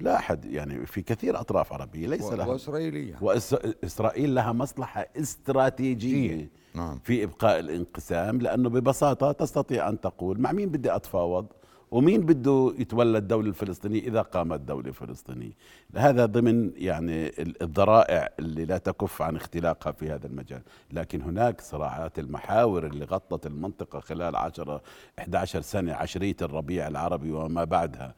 [0.00, 2.46] لا أحد يعني في كثير أطراف عربية ليس و- لها.
[2.46, 3.16] وإسرائيلية.
[3.20, 6.98] وإسرائيل لها مصلحة استراتيجية نعم.
[7.04, 11.46] في إبقاء الانقسام لأنه ببساطة تستطيع أن تقول مع مين بدي أتفاوض؟
[11.90, 15.52] ومين بده يتولى الدولة الفلسطينية إذا قامت دولة فلسطينية
[15.96, 20.60] هذا ضمن يعني ال- الذرائع اللي لا تكف عن اختلاقها في هذا المجال.
[20.92, 24.82] لكن هناك صراعات المحاور اللي غطت المنطقة خلال 10
[25.18, 28.14] 11 سنة عشرية الربيع العربي وما بعدها.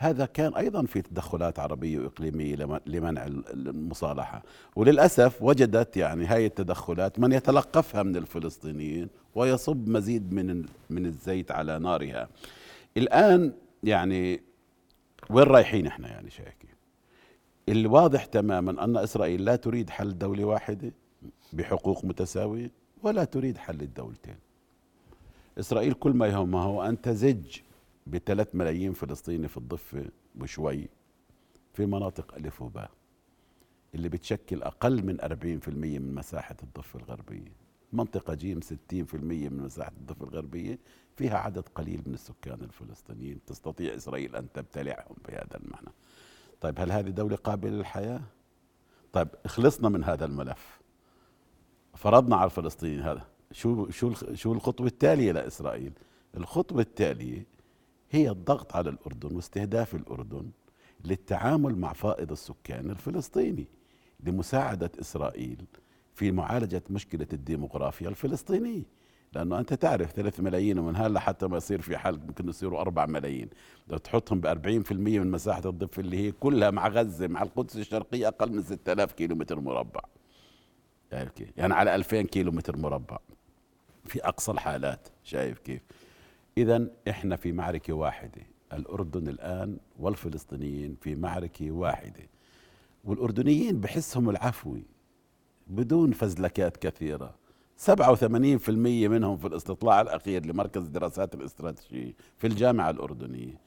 [0.00, 4.42] هذا كان أيضا في تدخلات عربية وإقليمية لم- لمنع ال- المصالحة.
[4.76, 11.78] وللأسف وجدت يعني هاي التدخلات من يتلقفها من الفلسطينيين ويصب مزيد من من الزيت على
[11.78, 12.28] نارها.
[12.98, 14.42] الآن يعني
[15.30, 16.70] وين رايحين إحنا يعني شايفين
[17.68, 20.92] الواضح تماما أن إسرائيل لا تريد حل دولة واحدة
[21.52, 22.70] بحقوق متساوية
[23.02, 24.36] ولا تريد حل الدولتين.
[25.58, 27.58] إسرائيل كل ما يهمها هو ان تزج
[28.06, 30.04] بثلاث ملايين فلسطيني في الضفة
[30.40, 30.88] وشوي
[31.74, 32.90] في مناطق ألف وباء
[33.94, 37.52] اللي بتشكل أقل من 40% من مساحة الضفة الغربية.
[37.92, 40.78] منطقة جيم 60% من مساحة الضفة الغربية
[41.18, 45.88] فيها عدد قليل من السكان الفلسطينيين تستطيع إسرائيل أن تبتلعهم بهذا المعنى.
[46.60, 48.20] طيب هل هذه دولة قابلة للحياة؟
[49.12, 50.80] طيب خلصنا من هذا الملف.
[51.94, 53.26] فرضنا على الفلسطينيين هذا.
[53.52, 55.92] شو شو شو الخطوة التالية لإسرائيل؟
[56.36, 57.46] الخطوة التالية
[58.10, 60.50] هي الضغط على الأردن واستهداف الأردن
[61.04, 63.66] للتعامل مع فائض السكان الفلسطيني
[64.20, 65.64] لمساعدة إسرائيل
[66.14, 68.97] في معالجة مشكلة الديموغرافيا الفلسطينية.
[69.32, 73.06] لأنه أنت تعرف ثلاث ملايين ومن هلا لحتى ما يصير في حل ممكن يصيروا أربع
[73.06, 73.48] ملايين.
[73.88, 78.28] لو تحطهم ب 40% من مساحة الضفة اللي هي كلها مع غزة مع القدس الشرقية
[78.28, 80.00] أقل من 6000 كيلو متر مربع.
[81.10, 83.18] شايف كيف؟ يعني على 2000 كيلو متر مربع.
[84.04, 85.82] في أقصى الحالات شايف كيف؟
[86.58, 88.42] اذا إحنا في معركة واحدة
[88.72, 92.28] الأردن الآن والفلسطينيين في معركة واحدة.
[93.04, 94.82] والأردنيين بحسهم العفوي
[95.66, 97.34] بدون فزلكات كثيرة.
[97.86, 97.88] 87%
[99.08, 103.60] منهم في الاستطلاع الأخير لمركز الدراسات الاستراتيجية في الجامعة الأردنية.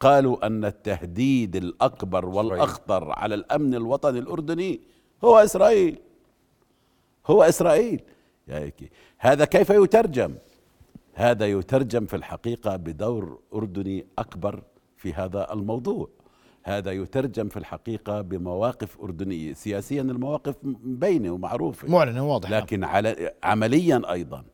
[0.00, 4.80] قالوا أن التهديد الأكبر والأخطر على الأمن الوطني الأردني
[5.24, 5.98] هو إسرائيل.
[7.26, 8.02] هو إسرائيل.
[8.48, 10.34] يا هيك هذا كيف يترجم؟
[11.14, 14.62] هذا يترجم في الحقيقة بدور أردني أكبر
[14.96, 16.08] في هذا الموضوع.
[16.64, 19.52] هذا يترجم في الحقيقة بمواقف أردنية.
[19.52, 22.60] سياسيا المواقف مبينه ومعروفه معلنة واضحة.
[22.60, 24.44] لكن على عمليا أيضا.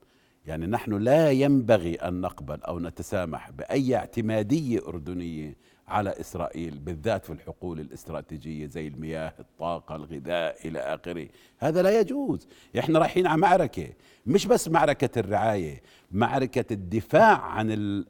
[0.47, 5.57] يعني نحن لا ينبغي أن نقبل أو نتسامح بأي اعتمادية أردنية
[5.91, 11.28] على إسرائيل بالذات في الحقول الاستراتيجية زي المياه، الطاقة، الغذاء إلى آخره،
[11.59, 13.88] هذا لا يجوز، إحنا رايحين على معركة،
[14.26, 15.82] مش بس معركة الرعاية،
[16.12, 18.05] معركة الدفاع عن ال...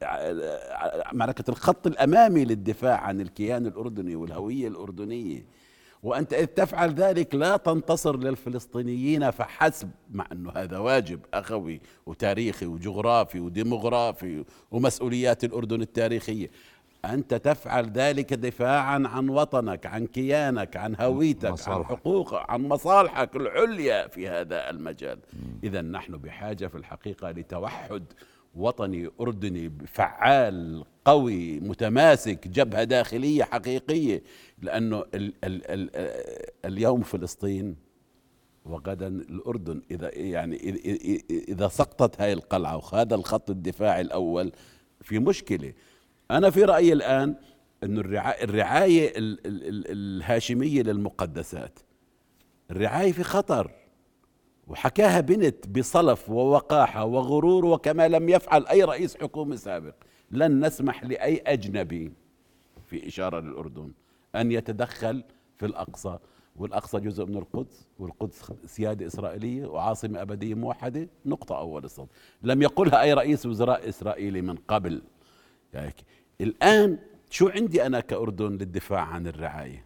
[1.12, 5.45] معركة الخط الأمامي للدفاع عن الكيان الأردني والهوية الأردنية.
[6.03, 13.41] وأنت إذ تفعل ذلك لا تنتصر للفلسطينيين فحسب مع أنه هذا واجب أخوي وتاريخي وجغرافي
[13.41, 16.51] وديموغرافي ومسؤوليات الأردن التاريخية.
[17.05, 21.91] أنت تفعل ذلك دفاعا عن وطنك عن كيانك عن هويتك مصالحك.
[21.91, 25.19] عن حقوقك عن مصالحك العليا في هذا المجال.
[25.65, 28.05] اذا نحن بحاجة في الحقيقة لتوحد
[28.55, 34.23] وطني أردني فعال قوي متماسك جبهة داخلية حقيقية
[34.63, 35.91] لأنه ال ال ال
[36.65, 37.77] اليوم فلسطين
[38.65, 39.83] وغدا الأردن.
[39.91, 40.57] إذا يعني
[41.31, 44.53] إذا سقطت هاي القلعة وهذا الخط الدفاعي الأول
[45.01, 45.73] في مشكلة.
[46.31, 47.35] أنا في رأيي الآن
[47.85, 48.01] إنه
[48.43, 51.78] الرعاية الهاشمية للمقدسات.
[52.70, 53.70] الرعاية في خطر
[54.66, 59.95] وحكاها بنت بصلف ووقاحة وغرور وكما لم يفعل أي رئيس حكومه سابق.
[60.31, 62.12] لن نسمح لأي أجنبي
[62.87, 63.93] في إشارة للأردن
[64.35, 65.24] أن يتدخل
[65.57, 66.18] في الأقصى.
[66.57, 71.09] والأقصى جزء من القدس والقدس سيادة إسرائيلية وعاصمة أبدية موحدة.
[71.26, 72.09] نقطة أول الصد
[72.43, 75.03] لم يقلها أي رئيس وزراء إسرائيلي من قبل.
[75.72, 75.95] يعني
[76.41, 76.99] الآن
[77.30, 79.84] شو عندي أنا كأردن للدفاع عن الرعاية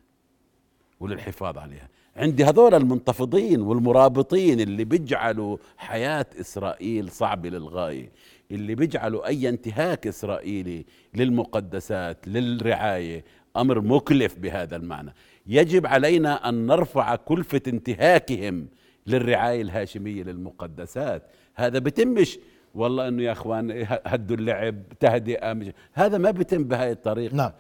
[1.00, 8.10] وللحفاظ عليها؟ عندي هذول المنتفضين والمرابطين اللي بيجعلوا حياة إسرائيل صعبة للغاية
[8.50, 10.84] اللي بيجعلوا أي انتهاك إسرائيلي
[11.14, 13.24] للمقدسات للرعاية
[13.56, 15.14] أمر مكلف بهذا المعنى.
[15.46, 18.68] يجب علينا أن نرفع كلفة انتهاكهم
[19.06, 21.22] للرعاية الهاشمية للمقدسات.
[21.54, 22.38] هذا بتمش
[22.74, 27.36] والله إنه يا أخوان هدوا اللعب تهدئة هذا ما بتم بهاي الطريقة.
[27.36, 27.52] نعم.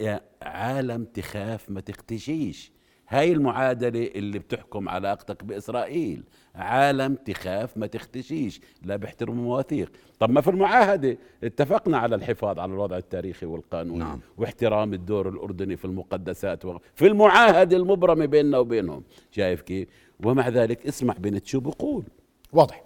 [0.00, 2.72] يا عالم تخاف ما تختشيش
[3.08, 6.22] هاي المعادلة اللي بتحكم علاقتك بإسرائيل.
[6.54, 8.60] عالم تخاف ما تختشيش.
[8.82, 9.92] لا بيحترموا مواثيق.
[10.18, 14.20] طب ما في المعاهدة اتفقنا على الحفاظ على الوضع التاريخي والقانوني نعم.
[14.36, 16.78] واحترام الدور الأردني في المقدسات و...
[16.94, 19.02] في المعاهدة المبرمة بيننا وبينهم.
[19.30, 19.88] شايف كيف؟
[20.24, 22.04] ومع ذلك اسمع بنت شو بقول
[22.52, 22.85] واضح.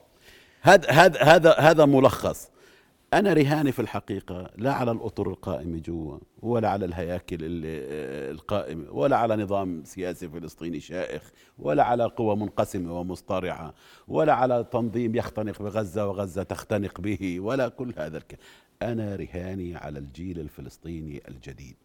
[0.63, 2.51] هذا هذا هذا هذا ملخص.
[3.15, 7.39] أنا رهاني في الحقيقة لا على الأطر القائمة جوا ولا على الهياكل
[8.31, 13.75] القائمة ولا على نظام سياسي فلسطيني شائخ ولا على قوى منقسمة ومصطرعة
[14.09, 18.43] ولا على تنظيم يختنق بغزة وغزة تختنق به ولا كل هذا الكلام
[18.83, 21.77] أنا رهاني على الجيل الفلسطيني الجديد.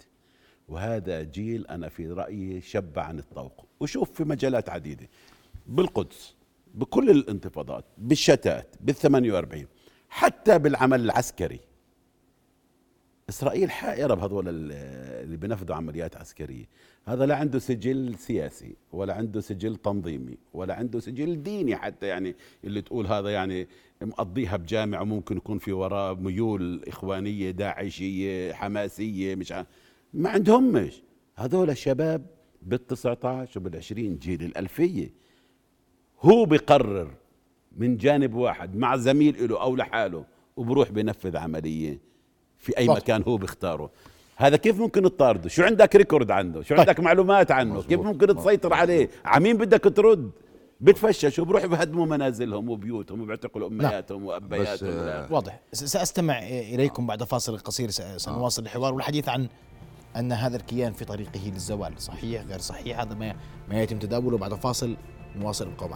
[0.67, 3.65] وهذا جيل أنا في رأيي شب عن الطوق.
[3.79, 5.07] وشوف في مجالات عديدة.
[5.67, 6.34] بالقدس.
[6.75, 9.65] بكل الانتفاضات بالشتات بال 48
[10.09, 11.59] حتى بالعمل العسكري.
[13.29, 16.65] إسرائيل حائرة بهذول اللي بنفذوا عمليات عسكرية.
[17.05, 22.35] هذا لا عنده سجل سياسي ولا عنده سجل تنظيمي ولا عنده سجل ديني حتى يعني
[22.63, 23.67] اللي تقول هذا يعني
[24.01, 29.53] مقضيها بجامعه ممكن يكون في وراه ميول إخوانية داعشية حماسية مش
[30.13, 31.03] ما عندهمش
[31.35, 32.25] هذول شباب
[32.61, 35.24] بال 19 وبال 20 جيل الألفية.
[36.25, 37.11] هو بقرر
[37.77, 40.23] من جانب واحد مع زميل له أو لحاله
[40.57, 41.99] وبروح بنفذ عملية
[42.57, 43.89] في أي مكان هو بيختاره.
[44.37, 46.79] هذا كيف ممكن تطارده؟ شو عندك ريكورد عنده؟ شو طيب.
[46.79, 47.87] عندك معلومات عنه؟ مزبوط.
[47.87, 50.31] كيف ممكن تسيطر عليه؟ عمين بدك ترد؟
[50.81, 55.33] بتفشش وبروح بهدموا منازلهم وبيوتهم وبيعتقلوا أمهاتهم وأبياتهم.
[55.33, 55.59] واضح.
[55.73, 59.47] سأستمع إليكم بعد فاصل قصير سنواصل الحوار والحديث عن
[60.15, 61.93] أن هذا الكيان في طريقه للزوال.
[61.97, 63.35] صحيح غير صحيح؟ هذا ما
[63.69, 64.37] ما يتم تداوله.
[64.37, 64.95] بعد فاصل
[65.39, 65.91] نواصل القوم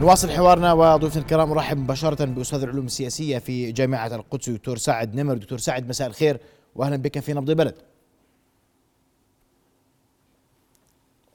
[0.00, 5.34] نواصل حوارنا وضيوفنا الكرام أرحب مباشرة بأستاذ العلوم السياسية في جامعة القدس دكتور سعد نمر.
[5.34, 6.40] دكتور سعد مساء الخير
[6.74, 7.74] وأهلا بك في نبض بلد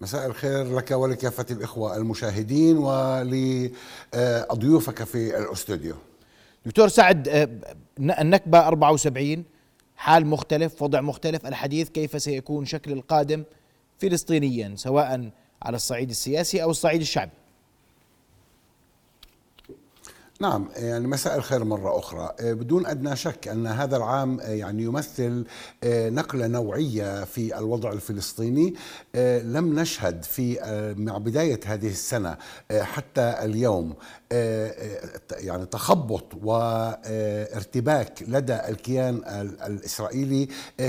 [0.01, 2.77] مساء الخير لك ولكافة الإخوة المشاهدين
[4.13, 5.95] ولضيوفك في الأستوديو.
[6.65, 7.49] دكتور سعد آه،
[7.99, 9.43] النكبة 74
[9.99, 11.45] حال مختلف وضع مختلف.
[11.45, 13.43] الحديث كيف سيكون شكل القادم
[13.97, 15.29] فلسطينيا سواء
[15.61, 17.31] على الصعيد السياسي أو الصعيد الشعبي.
[20.41, 22.35] نعم يعني مساء الخير مرة أخرى.
[22.39, 25.45] آه، بدون أدنى شك أن هذا العام آه، يعني يمثل
[25.83, 28.73] آه، نقلة نوعية في الوضع الفلسطيني.
[29.43, 30.59] لم نشهد في
[30.97, 32.37] مع بداية هذه السنة
[32.71, 33.93] حتى اليوم
[34.31, 39.21] يعني تخبط وارتباك لدى الكيان
[39.65, 40.47] الإسرائيلي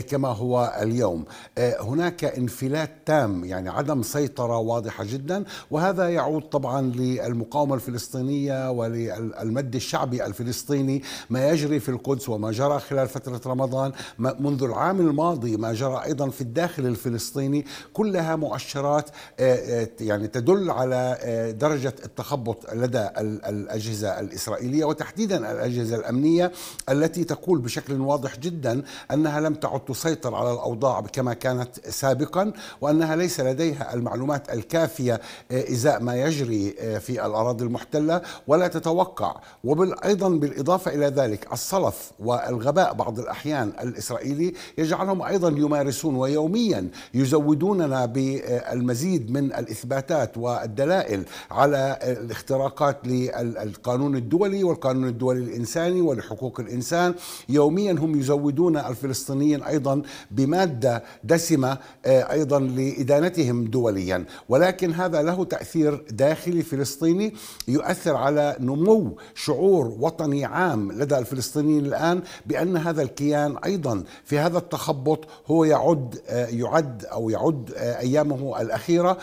[0.09, 1.25] كما هو اليوم.
[1.59, 9.75] هناك انفلات تام يعني عدم سيطرة واضحة جدا وهذا يعود طبعا للمقاومة الفلسطينية ولل المد
[9.75, 15.73] الشعبي الفلسطيني ما يجري في القدس وما جرى خلال فترة رمضان منذ العام الماضي ما
[15.73, 17.65] جرى أيضا في الداخل الفلسطيني.
[17.93, 19.11] كلها مؤشرات
[19.41, 23.09] آه، آه، يعني تدل على آه، درجة التخبط لدى
[23.49, 26.53] الأجهزة الإسرائيلية وتحديدا الأجهزة الأمنية
[26.89, 33.17] التي تقول بشكل واضح جدا أنها لم تعد تسيطر على الأوضاع كما كانت سابقا وأنها
[33.17, 35.21] ليس لديها المعلومات الكافية
[35.53, 36.71] إزاء ما يجري
[37.01, 39.37] في الأراضي المحتلة ولا تتوقع.
[39.65, 49.31] وأيضا بالإضافة إلى ذلك الصلف والغباء بعض الأحيان الإسرائيلي يجعلهم أيضا يمارسون ويوميا يزودوننا بالمزيد
[49.31, 57.15] من الإثباتات والدلائل على الاختراقات للقانون الدولي والقانون الدولي الإنساني ولحقوق الإنسان.
[57.49, 64.25] يوميا هم يزودون الفلسطينيين أيضا بمادة دسمة آه، أيضا لإدانتهم دوليا.
[64.49, 67.35] ولكن هذا له تأثير داخلي فلسطيني
[67.69, 74.59] يؤثر على نمو شعور وطني عام لدى الفلسطينيين الآن بأن هذا الكيان أيضا في هذا
[74.59, 79.19] التخبط هو يعد آه، يعد أو يعد آه، أيامه الأخيرة.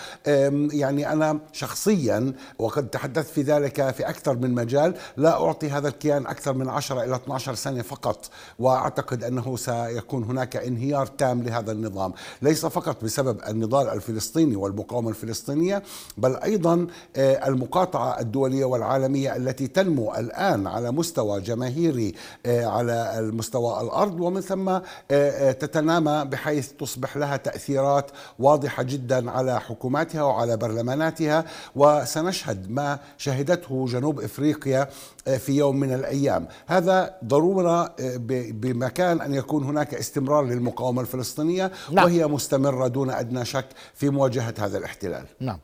[0.72, 6.28] يعني أنا شخصيا وقد تحدثت في ذلك في أكثر من مجال لا أعطي هذا الكيان
[6.28, 8.30] أكثر من 10 إلى 12 سنة فقط.
[8.60, 12.14] وأعتقد أنه سيكون هناك انهيار تام لهذا النظام.
[12.42, 15.84] ليس فقط بسبب النضال الفلسطيني والمقاومة الفلسطينية
[16.18, 22.16] بل أيضا آه، المقاطعة الدولية والعالمية التي تنمو الآن على مستوى جماهيري
[22.46, 24.80] آه، على المستوى الأرض ومن ثم
[25.12, 31.46] آه، تتنامى بحيث تصبح لها تأثيرات واضحة جدا على حكوماتها وعلى برلماناتها.
[31.76, 34.90] وسنشهد ما شهدته جنوب إفريقيا
[35.38, 36.48] في يوم من الأيام.
[36.68, 37.96] هذا ضرورة
[38.30, 42.06] بمكان أن يكون هناك استمرار للمقاومة الفلسطينية نعم.
[42.06, 45.26] وهي مستمرة دون أدنى شك في مواجهة هذا الاحتلال.
[45.40, 45.60] نعم.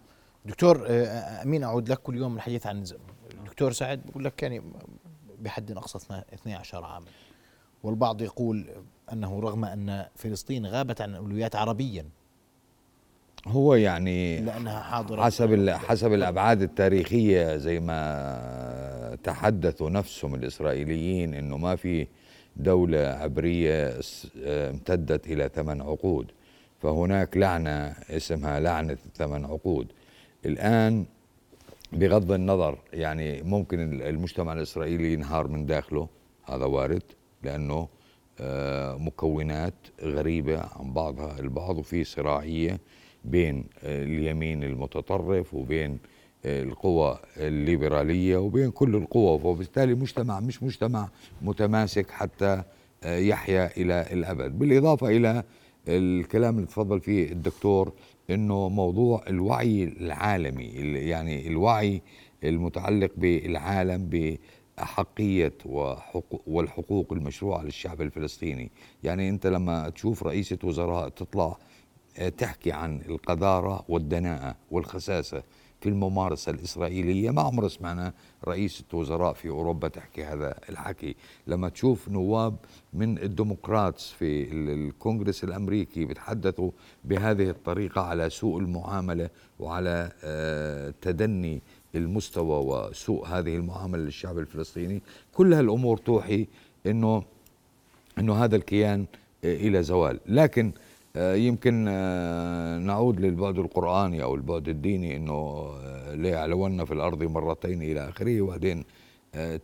[0.45, 2.83] دكتور أمين أعود لك كل يوم الحديث عن
[3.45, 4.61] دكتور سعد بيقول لك كان
[5.39, 7.05] بحد أقصى 12 عاما.
[7.83, 8.69] والبعض يقول
[9.13, 12.05] أنه رغم أن فلسطين غابت عن الأولويات عربيا
[13.47, 21.75] هو يعني لأنها حاضرة حسب حسب الأبعاد التاريخية زي ما تحدثوا نفسهم الإسرائيليين إنه ما
[21.75, 22.07] في
[22.55, 23.99] دولة عبرية
[24.45, 26.31] امتدت إلى ثمان عقود.
[26.81, 29.87] فهناك لعنة اسمها لعنة الثمان عقود.
[30.45, 31.05] الآن
[31.93, 36.07] بغض النظر يعني ممكن المجتمع الإسرائيلي ينهار من داخله
[36.43, 37.03] هذا وارد
[37.43, 37.87] لأنه
[38.39, 42.79] آه، مكونات غريبة عن بعضها البعض وفي صراعية
[43.25, 45.97] بين اليمين المتطرف وبين
[46.45, 51.09] القوى الليبرالية وبين كل القوى وبالتالي مجتمع مش مجتمع
[51.41, 52.63] متماسك حتى
[53.05, 54.59] يحيا إلى الأبد.
[54.59, 55.43] بالإضافة إلى
[55.87, 57.93] الكلام اللي تفضل فيه الدكتور
[58.29, 60.65] إنه موضوع الوعي العالمي
[61.09, 62.01] يعني الوعي
[62.43, 64.09] المتعلق بالعالم
[64.77, 65.53] بأحقية
[66.47, 68.71] والحقوق المشروعة للشعب الفلسطيني.
[69.03, 71.57] يعني أنت لما تشوف رئيسة وزراء تطلع
[72.37, 75.43] تحكي عن القذارة والدناءة والخساسة
[75.83, 77.31] في الممارسة الإسرائيلية.
[77.31, 78.13] ما عمر سمعنا
[78.47, 81.15] رئيسة وزراء في أوروبا تحكي هذا الحكي.
[81.47, 82.55] لما تشوف نواب
[82.93, 86.71] من الديمقراطس في الكونغرس الأمريكي بيتحدثوا
[87.03, 91.61] بهذه الطريقة على سوء المعاملة وعلى آه، تدني
[91.95, 95.01] المستوى وسوء هذه المعاملة للشعب الفلسطيني
[95.33, 96.47] كل هالأمور توحي
[96.85, 97.23] أنه
[98.19, 99.05] أنه هذا الكيان
[99.45, 100.19] آه، إلى زوال.
[100.25, 107.23] لكن آه، يمكن آه، نعود للبعد القرآني أو البعد الديني أنه آه، ليعلون في الأرض
[107.23, 108.85] مرتين إلى آخره وبعدين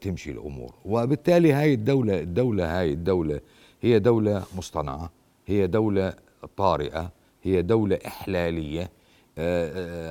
[0.02, 0.74] تمشي الأمور.
[0.86, 3.40] وبالتالي هاي الدولة الدولة هاي الدولة
[3.82, 5.12] هي دولة مصطنعة
[5.48, 6.14] هي دولة
[6.58, 7.12] طارئة
[7.44, 8.90] هي دولة إحلالية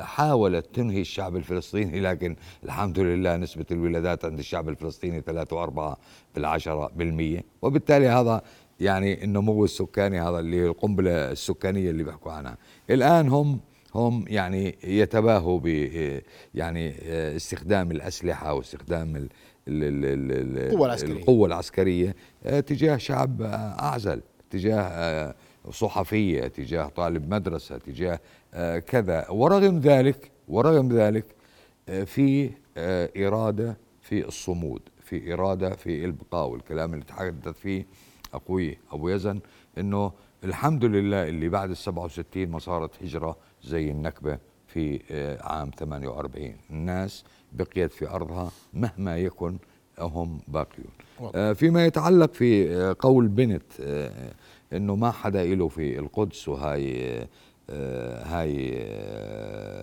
[0.03, 5.97] حاولت تنهي الشعب الفلسطيني لكن الحمد لله نسبة الولادات عند الشعب الفلسطيني 3 و4
[6.35, 7.45] بالعشرة بالمية.
[7.63, 8.43] وبالتالي هذا
[8.81, 12.57] يعني النمو السكاني هذا اللي القنبلة السكانية اللي بيحكوا عنها.
[12.91, 13.61] الآن هم
[13.95, 15.67] هم يعني يتباهوا ب
[16.55, 16.95] يعني
[17.37, 19.29] استخدام الأسلحة واستخدام
[19.69, 22.15] القوة العسكرية, القوة العسكرية
[22.47, 24.21] آه، تجاه شعب أعزل
[24.51, 25.35] تجاه آه،
[25.71, 28.21] صحفية تجاه طالب مدرسة تجاه
[28.55, 29.31] آه، كذا.
[29.31, 31.25] ورغم ذلك ورغم ذلك
[32.07, 32.51] في
[33.17, 37.87] إرادة في الصمود في إرادة في البقاء والكلام اللي تحدث فيه
[38.35, 39.41] أخوي أبو يزن
[39.79, 40.13] إنه
[40.45, 46.57] الحمد لله اللي بعد ال 67 ما صارت هجرة زي النكبة في آه، عام 48
[46.71, 49.59] الناس بقيت في أرضها مهما يكن
[49.99, 50.87] هم باقيون.
[51.35, 53.63] آه، فيما يتعلق في آه، قول بنت
[54.73, 57.19] إنه ما حدا له في القدس وهاي
[57.71, 58.55] آه، هاي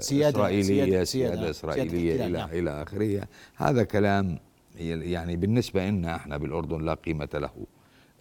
[0.02, 2.50] سيادة- إسرائيلية سيادة- سيادة, سيادة إسرائيلية احتلال، إلى نعم.
[2.50, 3.28] إلى آخره.
[3.56, 4.40] هذا كلام
[4.80, 7.50] يعني بالنسبة لنا إحنا بالأردن لا قيمة له.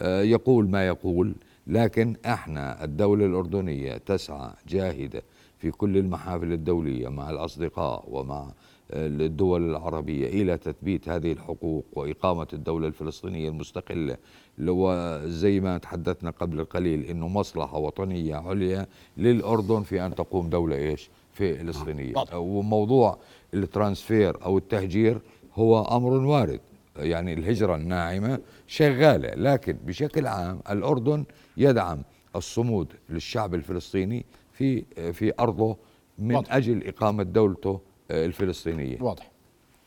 [0.02, 1.34] يقول ما يقول
[1.66, 5.22] لكن إحنا الدولة الأردنية تسعى جاهدة
[5.58, 8.52] في كل المحافل الدولية مع الأصدقاء ومع
[8.92, 14.16] الدول العربية إلى تثبيت هذه الحقوق وإقامة الدولة الفلسطينية المستقلة
[14.58, 18.86] اللي هو زي ما تحدثنا قبل قليل إنه مصلحة وطنية عليا
[19.16, 22.34] للأردن في أن تقوم دولة إيش؟ فلسطينية واضح.
[22.34, 23.18] وموضوع
[23.54, 25.18] الترانسفير أو التهجير
[25.54, 26.60] هو أمر وارد
[26.96, 31.24] يعني الهجرة الناعمة شغالة لكن بشكل عام الأردن
[31.56, 32.02] يدعم
[32.36, 35.76] الصمود للشعب الفلسطيني في في أرضه
[36.18, 36.54] من واضح.
[36.54, 39.02] أجل إقامة دولته آه، الفلسطينية.
[39.02, 39.30] واضح.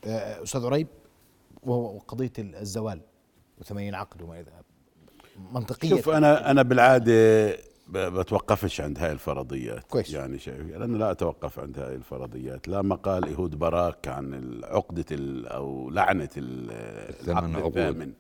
[0.06, 0.88] آه، أستاذ عريب
[1.64, 3.02] وهو وقضيه الزوال
[3.62, 4.44] وثمانين عقد وما
[5.52, 5.90] منطقية.
[5.90, 7.48] شوف أنا أنا بالعادة
[7.90, 9.84] بتوقفش عند هاي الفرضيات.
[9.84, 10.10] كويس.
[10.14, 12.68] يعني شايف لأنه لا أتوقف عند هاي الفرضيات.
[12.68, 17.66] لا مقال ايهود باراك عن عقدة ال- أو لعنة العقد.
[17.66, 18.14] الثامن.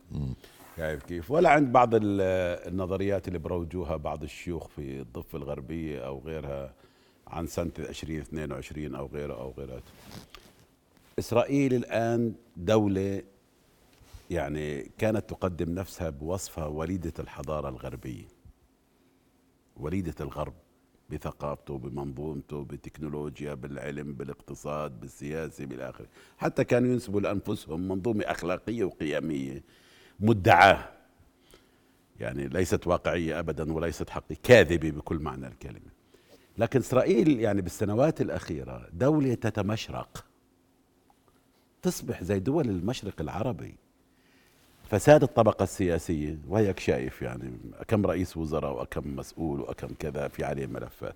[0.77, 2.03] شايف كيف؟ ولا عند بعض ال-
[2.73, 6.73] النظريات اللي بروجوها بعض الشيوخ في الضفة الغربية أو غيرها
[7.27, 9.91] عن سنة 2022 أو غيره أو غيراته
[11.19, 13.21] إسرائيل الآن دولة
[14.31, 18.36] يعني كانت تقدم نفسها بوصفها وليدة الحضارة الغربية.
[19.79, 20.53] وليدة الغرب
[21.09, 26.05] بثقافته بمنظومته بالتكنولوجيا بالعلم بالاقتصاد بالسياسة بالآخر.
[26.37, 29.63] حتى كانوا ينسبوا لأنفسهم منظومة أخلاقية وقيمية
[30.19, 30.89] مدعاة.
[32.19, 35.91] يعني ليست واقعية ابدا وليست حقيقية كاذبة بكل معنى الكلمة.
[36.57, 40.25] لكن إسرائيل يعني بالسنوات الأخيرة دولة تتمشرق.
[41.81, 43.75] تصبح زي دول المشرق العربي.
[44.89, 47.51] فساد الطبقة السياسية وهيك شايف يعني
[47.87, 51.15] كم رئيس وزراء وكم مسؤول وكم كذا في عليه ملفات.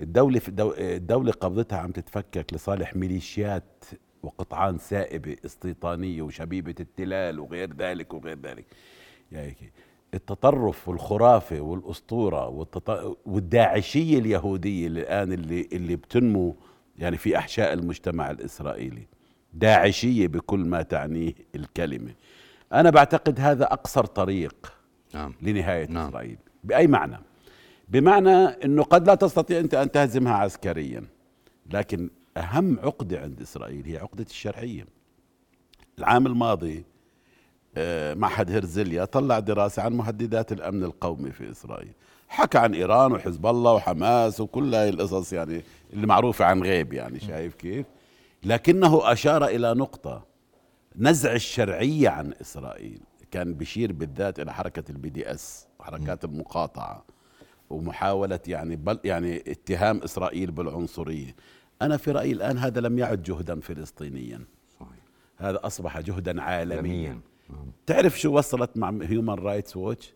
[0.00, 0.40] الدولة
[0.78, 3.84] الدولة قبضتها عم تتفكك لصالح ميليشيات
[4.22, 8.64] وقطعان سائبة استيطانية وشبيبة التلال وغير ذلك وغير ذلك.
[9.32, 9.56] يعني
[10.14, 13.18] التطرف والخرافة والأسطورة والتط...
[13.26, 16.56] والداعشية اليهودية اللي الآن اللي اللي بتنمو
[16.98, 19.06] يعني في أحشاء المجتمع الإسرائيلي.
[19.54, 22.14] داعشية بكل ما تعنيه الكلمة.
[22.72, 24.72] أنا بعتقد هذا أقصر طريق
[25.14, 25.34] نعم.
[25.42, 26.08] لنهاية نعم.
[26.08, 26.38] إسرائيل.
[26.64, 27.18] بأي معنى؟
[27.88, 31.04] بمعنى أنه قد لا تستطيع أنت أن تهزمها عسكريا
[31.70, 34.86] لكن أهم عقدة عند إسرائيل هي عقدة الشرعية.
[35.98, 36.84] العام الماضي
[37.76, 41.92] آه، معهد هرزليا طلع دراسة عن مهددات الأمن القومي في إسرائيل.
[42.28, 45.62] حكى عن إيران وحزب الله وحماس وكل هاي القصص يعني
[45.92, 47.86] اللي معروفة عن غيب يعني شايف كيف؟
[48.44, 50.35] لكنه أشار إلى نقطة.
[50.98, 53.00] نزع الشرعية عن إسرائيل.
[53.30, 57.04] كان بشير بالذات إلى حركة ال BDS وحركات المقاطعة
[57.70, 61.36] ومحاولة يعني بل يعني اتهام إسرائيل بالعنصرية.
[61.82, 64.44] أنا في رأيي الآن هذا لم يعد جهدا فلسطينيا.
[64.80, 64.98] صحيح.
[65.36, 66.76] هذا أصبح جهدا عالميا.
[66.76, 67.20] عالميا
[67.86, 70.14] تعرف شو وصلت مع هيومن رايتس ووتش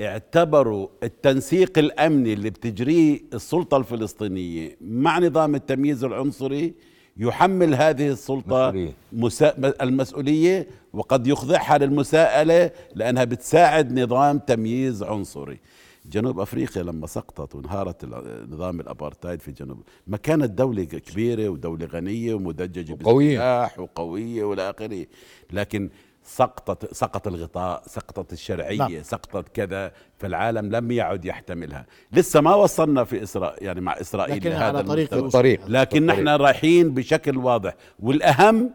[0.00, 6.74] اعتبروا التنسيق الأمني اللي بتجريه السلطة الفلسطينية مع نظام التمييز العنصري
[7.16, 8.92] يحمل هذه السلطة مسؤولية.
[9.12, 9.72] مسا...
[9.82, 15.58] المسؤولية وقد يخضعها للمساءلة لأنها بتساعد نظام تمييز عنصري
[16.06, 18.04] جنوب أفريقيا لما سقطت وانهارت
[18.50, 23.28] نظام الأبارتايد في جنوب ما كانت دولة كبيرة ودولة غنية ومدججة وقوية.
[23.28, 25.06] بالسلاح وقوية والى آخره
[25.52, 25.90] لكن
[26.24, 28.92] سقطت سقط الغطاء سقطت الشرعية نعم.
[28.92, 29.02] نعم.
[29.02, 34.50] سقطت كذا فالعالم لم يعد يحتملها لسه ما وصلنا في اسرائيل يعني مع إسرائيل لكن
[34.50, 35.14] لهذا على طريق.
[35.14, 36.06] الطريق لكن.
[36.06, 38.70] نحن رايحين بشكل واضح والأهم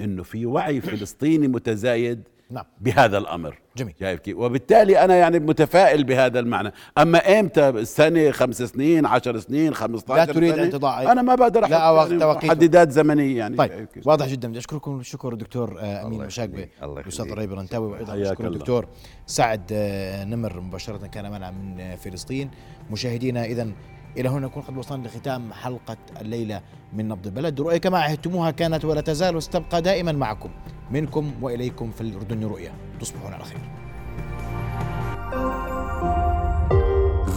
[0.00, 2.64] إنه في وعي فلسطيني متزايد نعم.
[2.80, 3.58] بهذا الأمر.
[3.76, 3.94] جميل.
[4.00, 6.72] شايف كيف؟ وبالتالي أنا يعني متفائل بهذا المعنى.
[6.98, 11.34] أما إمتى؟ سنه خمس سنين عشر سنين 15 لا تريد سنة؟ أن تضع- أنا ما
[11.34, 12.46] بقدر أحط لا يعني.
[12.46, 13.56] محددات زمنية يعني.
[13.56, 14.48] طيب؟ واضح جدا.
[14.48, 15.00] بدي أشكركم.
[15.00, 17.32] الشكر الدكتور آه، أمين الله مشاقبه الاستاذ.
[17.32, 18.48] ريب رنتاوي وأيضا أشكر الله.
[18.56, 18.86] الدكتور
[19.26, 21.06] سعد آه، نمر مباشرة.
[21.06, 22.50] كان معنا من فلسطين.
[22.90, 23.72] مشاهدينا اذا
[24.16, 26.60] إلى هنا نكون قد وصلنا لختام حلقة الليلة
[26.92, 27.60] من نبض البلد.
[27.60, 30.50] رؤيا كما عهدتموها كانت ولا تزال وستبقى دائما معكم
[30.90, 33.60] منكم وإليكم في الأردن رؤيا تصبحون على خير.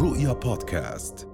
[0.01, 1.32] رؤيا بودكاست.